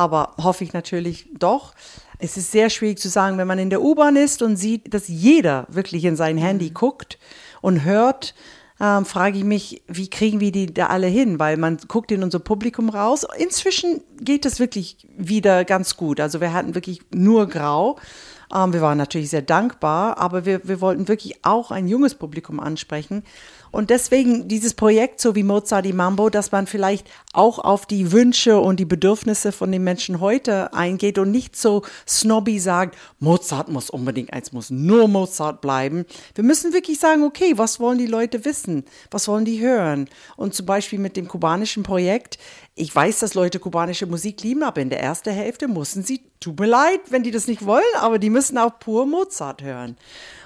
Aber 0.00 0.32
hoffe 0.38 0.64
ich 0.64 0.72
natürlich 0.72 1.28
doch. 1.38 1.74
Es 2.18 2.38
ist 2.38 2.52
sehr 2.52 2.70
schwierig 2.70 2.98
zu 2.98 3.10
sagen, 3.10 3.36
wenn 3.36 3.46
man 3.46 3.58
in 3.58 3.68
der 3.68 3.82
U-Bahn 3.82 4.16
ist 4.16 4.40
und 4.40 4.56
sieht, 4.56 4.94
dass 4.94 5.08
jeder 5.08 5.66
wirklich 5.68 6.06
in 6.06 6.16
sein 6.16 6.38
Handy 6.38 6.70
guckt 6.70 7.18
und 7.60 7.84
hört, 7.84 8.34
ähm, 8.80 9.04
frage 9.04 9.36
ich 9.36 9.44
mich, 9.44 9.82
wie 9.88 10.08
kriegen 10.08 10.40
wir 10.40 10.52
die 10.52 10.72
da 10.72 10.86
alle 10.86 11.06
hin? 11.06 11.38
Weil 11.38 11.58
man 11.58 11.76
guckt 11.86 12.12
in 12.12 12.22
unser 12.22 12.38
Publikum 12.38 12.88
raus. 12.88 13.26
Inzwischen 13.36 14.00
geht 14.22 14.46
es 14.46 14.58
wirklich 14.58 14.96
wieder 15.18 15.66
ganz 15.66 15.98
gut. 15.98 16.18
Also 16.18 16.40
wir 16.40 16.54
hatten 16.54 16.74
wirklich 16.74 17.02
nur 17.14 17.46
grau. 17.46 17.98
Ähm, 18.54 18.72
wir 18.72 18.80
waren 18.80 18.98
natürlich 18.98 19.30
sehr 19.30 19.42
dankbar, 19.42 20.18
aber 20.18 20.44
wir, 20.44 20.60
wir 20.64 20.80
wollten 20.80 21.08
wirklich 21.08 21.44
auch 21.44 21.70
ein 21.70 21.88
junges 21.88 22.14
Publikum 22.14 22.60
ansprechen. 22.60 23.22
Und 23.72 23.90
deswegen 23.90 24.48
dieses 24.48 24.74
Projekt, 24.74 25.20
so 25.20 25.36
wie 25.36 25.44
Mozart 25.44 25.84
die 25.84 25.92
Mambo, 25.92 26.28
dass 26.28 26.50
man 26.50 26.66
vielleicht 26.66 27.08
auch 27.32 27.60
auf 27.60 27.86
die 27.86 28.10
Wünsche 28.10 28.58
und 28.58 28.80
die 28.80 28.84
Bedürfnisse 28.84 29.52
von 29.52 29.70
den 29.70 29.84
Menschen 29.84 30.20
heute 30.20 30.74
eingeht 30.74 31.18
und 31.18 31.30
nicht 31.30 31.54
so 31.54 31.82
snobby 32.08 32.58
sagt, 32.58 32.96
Mozart 33.20 33.68
muss 33.68 33.88
unbedingt 33.88 34.32
eins, 34.32 34.52
muss 34.52 34.70
nur 34.70 35.06
Mozart 35.06 35.60
bleiben. 35.60 36.04
Wir 36.34 36.42
müssen 36.42 36.72
wirklich 36.72 36.98
sagen, 36.98 37.22
okay, 37.22 37.52
was 37.56 37.78
wollen 37.78 37.98
die 37.98 38.06
Leute 38.06 38.44
wissen? 38.44 38.84
Was 39.12 39.28
wollen 39.28 39.44
die 39.44 39.60
hören? 39.60 40.08
Und 40.36 40.54
zum 40.54 40.66
Beispiel 40.66 40.98
mit 40.98 41.16
dem 41.16 41.28
kubanischen 41.28 41.84
Projekt, 41.84 42.38
ich 42.80 42.94
weiß, 42.94 43.18
dass 43.18 43.34
Leute 43.34 43.58
kubanische 43.58 44.06
Musik 44.06 44.42
lieben, 44.42 44.62
aber 44.62 44.80
in 44.80 44.88
der 44.88 45.02
ersten 45.02 45.32
Hälfte 45.32 45.68
mussten 45.68 46.02
sie, 46.02 46.22
tut 46.40 46.58
mir 46.58 46.66
leid, 46.66 47.00
wenn 47.10 47.22
die 47.22 47.30
das 47.30 47.46
nicht 47.46 47.66
wollen, 47.66 47.84
aber 48.00 48.18
die 48.18 48.30
müssen 48.30 48.56
auch 48.56 48.78
pur 48.78 49.06
Mozart 49.06 49.62
hören. 49.62 49.96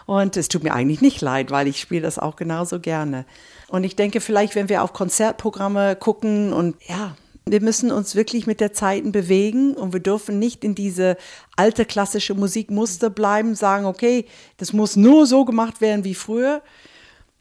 Und 0.07 0.37
es 0.37 0.49
tut 0.49 0.65
mir 0.65 0.75
eigentlich 0.75 1.01
nicht 1.01 1.21
leid, 1.21 1.51
weil 1.51 1.69
ich 1.69 1.81
spiele 1.81 2.03
das 2.03 2.19
auch 2.19 2.37
genauso 2.37 2.81
gerne. 2.81 3.25
Und 3.69 3.85
ich 3.85 3.97
denke, 3.97 4.21
vielleicht, 4.21 4.55
wenn 4.57 4.69
wir 4.69 4.83
auf 4.83 4.93
Konzertprogramme 4.93 5.97
gucken 5.97 6.53
und 6.53 6.77
ja, 6.87 7.17
wir 7.47 7.61
müssen 7.61 7.93
uns 7.93 8.15
wirklich 8.15 8.47
mit 8.47 8.61
der 8.61 8.73
Zeiten 8.73 9.13
bewegen 9.13 9.75
und 9.75 9.93
wir 9.93 10.01
dürfen 10.01 10.39
nicht 10.39 10.65
in 10.65 10.75
diese 10.75 11.17
alte 11.57 11.85
klassische 11.85 12.35
Musikmuster 12.35 13.11
bleiben, 13.11 13.55
sagen, 13.55 13.87
okay, 13.87 14.27
das 14.57 14.73
muss 14.73 14.97
nur 14.97 15.27
so 15.27 15.45
gemacht 15.45 15.81
werden 15.81 16.05
wie 16.05 16.15
früher. 16.15 16.63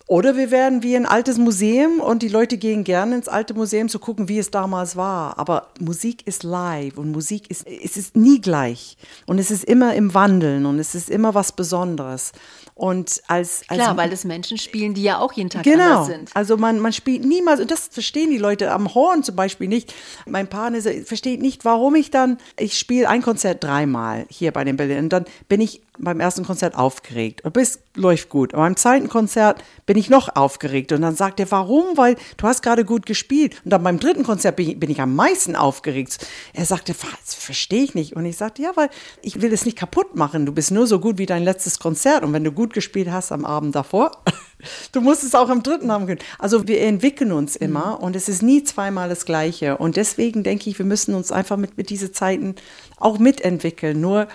Oder 0.08 0.36
wir 0.36 0.52
werden 0.52 0.84
wie 0.84 0.98
ein 0.98 1.06
altes 1.06 1.38
Museum 1.38 2.02
und 2.02 2.24
die 2.24 2.28
Leute 2.28 2.58
gehen 2.58 2.84
gerne 2.84 3.16
ins 3.16 3.30
alte 3.30 3.54
Museum 3.54 3.88
zu 3.88 4.00
gucken, 4.00 4.28
wie 4.28 4.38
es 4.38 4.52
damals 4.52 4.98
war. 4.98 5.40
Aber 5.40 5.70
Musik 5.80 6.28
ist 6.28 6.44
live 6.44 6.98
und 6.98 7.12
Musik 7.12 7.50
ist, 7.50 7.66
es 7.66 7.96
ist 7.96 8.18
nie 8.18 8.42
gleich. 8.42 8.98
Und 9.28 9.40
es 9.40 9.50
ist 9.50 9.64
immer 9.64 9.96
im 9.96 10.14
Wandeln 10.14 10.66
und 10.66 10.78
es 10.78 10.94
ist 10.94 11.10
immer 11.10 11.34
was 11.34 11.54
Besonderes. 11.54 12.34
Und 12.76 13.22
als, 13.28 13.64
als 13.70 13.80
Klar, 13.80 13.96
weil 13.96 14.12
es 14.12 14.26
Menschen 14.26 14.58
spielen, 14.58 14.94
die 14.94 15.04
ja 15.04 15.20
auch 15.20 15.32
jeden 15.34 15.50
Tag 15.50 15.64
genau, 15.64 15.84
anders 15.84 16.08
sind. 16.08 16.32
Also 16.34 16.58
man, 16.58 16.80
man 16.80 16.92
spielt 16.92 17.24
niemals, 17.24 17.62
und 17.62 17.72
das 17.72 17.88
verstehen 17.88 18.30
die 18.30 18.38
Leute 18.38 18.72
am 18.72 18.94
Horn 18.94 19.24
zum 19.24 19.38
Beispiel 19.38 19.70
nicht. 19.70 19.94
Mein 20.26 20.48
Partner 20.48 20.82
versteht 20.82 21.42
nicht, 21.42 21.64
warum 21.64 21.96
ich 21.96 22.12
dann, 22.12 22.40
ich 22.60 22.78
spiele 22.78 23.08
ein 23.08 23.22
Konzert 23.22 23.64
dreimal 23.64 24.26
hier 24.30 24.52
bei 24.52 24.66
den 24.66 24.76
Berlin 24.76 25.00
und 25.06 25.14
dann 25.14 25.26
bin 25.48 25.62
ich 25.62 25.82
beim 26.00 26.20
ersten 26.20 26.44
Konzert 26.44 26.76
aufgeregt 26.76 27.44
und 27.44 27.54
bis 27.54 27.80
läuft 27.96 28.30
gut. 28.30 28.54
Aber 28.54 28.64
beim 28.64 28.76
zweiten 28.76 29.10
Konzert 29.10 29.64
bin 29.86 29.98
ich 29.98 30.10
noch 30.10 30.36
aufgeregt 30.36 30.92
und 30.92 31.02
dann 31.02 31.16
sagt 31.16 31.40
er, 31.40 31.52
warum? 31.52 31.98
Weil 31.98 32.16
du 32.38 32.48
hast 32.48 32.64
gerade 32.64 32.86
gut 32.86 33.06
gespielt. 33.06 33.62
Und 33.64 33.72
dann 33.72 33.84
beim 33.84 34.00
dritten 34.00 34.24
Konzert 34.24 34.56
bin 34.56 34.70
ich, 34.70 34.80
bin 34.80 34.90
ich 34.90 35.02
am 35.02 35.16
meisten 35.16 35.56
aufgeregt. 35.56 36.26
Er 36.54 36.66
sagte, 36.66 36.96
das 37.24 37.36
verstehe 37.36 37.84
ich 37.84 37.94
nicht. 37.94 38.16
Und 38.16 38.26
ich 38.26 38.38
sagte, 38.38 38.64
ja, 38.64 38.72
weil 38.76 38.90
ich 39.22 39.42
will 39.42 39.54
es 39.54 39.66
nicht 39.66 39.78
kaputt 39.78 40.16
machen. 40.16 40.46
Du 40.46 40.52
bist 40.52 40.72
nur 40.72 40.88
so 40.88 41.00
gut 41.00 41.18
wie 41.20 41.28
dein 41.28 41.44
letztes 41.44 41.78
Konzert. 41.78 42.24
Und 42.24 42.34
wenn 42.34 42.44
du 42.44 42.52
gut 42.52 42.74
gespielt 42.74 43.12
hast 43.12 43.32
am 43.32 43.46
Abend 43.46 43.76
davor, 43.76 44.24
du 44.92 45.02
musst 45.02 45.24
es 45.24 45.36
auch 45.36 45.50
am 45.50 45.62
dritten 45.62 45.92
haben 45.92 46.08
können. 46.08 46.22
Also 46.40 46.68
wir 46.68 46.82
entwickeln 46.82 47.32
uns 47.32 47.56
immer 47.56 47.98
mhm. 47.98 48.04
und 48.04 48.16
es 48.16 48.30
ist 48.30 48.42
nie 48.42 48.64
zweimal 48.64 49.10
das 49.10 49.26
Gleiche. 49.26 49.78
Und 49.78 49.98
deswegen 49.98 50.44
denke 50.44 50.70
ich, 50.70 50.80
wir 50.80 50.86
müssen 50.86 51.14
uns 51.14 51.32
einfach 51.32 51.58
mit, 51.58 51.78
mit 51.78 51.92
diesen 51.92 52.14
Zeiten 52.14 52.56
auch 52.98 53.20
mitentwickeln. 53.20 54.02
Nur 54.02 54.28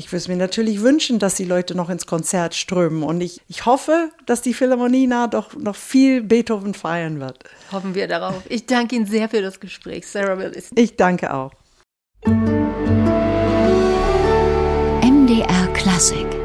ich 0.00 0.06
würde 0.12 0.16
es 0.16 0.28
mir 0.28 0.36
natürlich 0.36 0.80
wünschen, 0.80 1.18
dass 1.18 1.34
die 1.34 1.44
Leute 1.44 1.74
noch 1.74 1.90
ins 1.90 2.06
Konzert 2.06 2.54
strömen. 2.54 3.02
Und 3.02 3.20
ich, 3.20 3.42
ich 3.48 3.66
hoffe, 3.66 4.08
dass 4.24 4.40
die 4.40 4.54
Philharmonie 4.54 5.06
nah 5.06 5.26
doch 5.26 5.54
noch 5.54 5.76
viel 5.76 6.22
Beethoven 6.22 6.72
feiern 6.72 7.20
wird. 7.20 7.44
Hoffen 7.70 7.94
wir 7.94 8.08
darauf. 8.08 8.42
Ich 8.48 8.64
danke 8.64 8.96
Ihnen 8.96 9.04
sehr 9.04 9.28
für 9.28 9.42
das 9.42 9.60
Gespräch, 9.60 10.06
Sarah 10.06 10.38
Willis. 10.38 10.70
Ich 10.74 10.96
danke 10.96 11.34
auch. 11.34 11.52
MDR 15.02 15.66
Klassik 15.74 16.39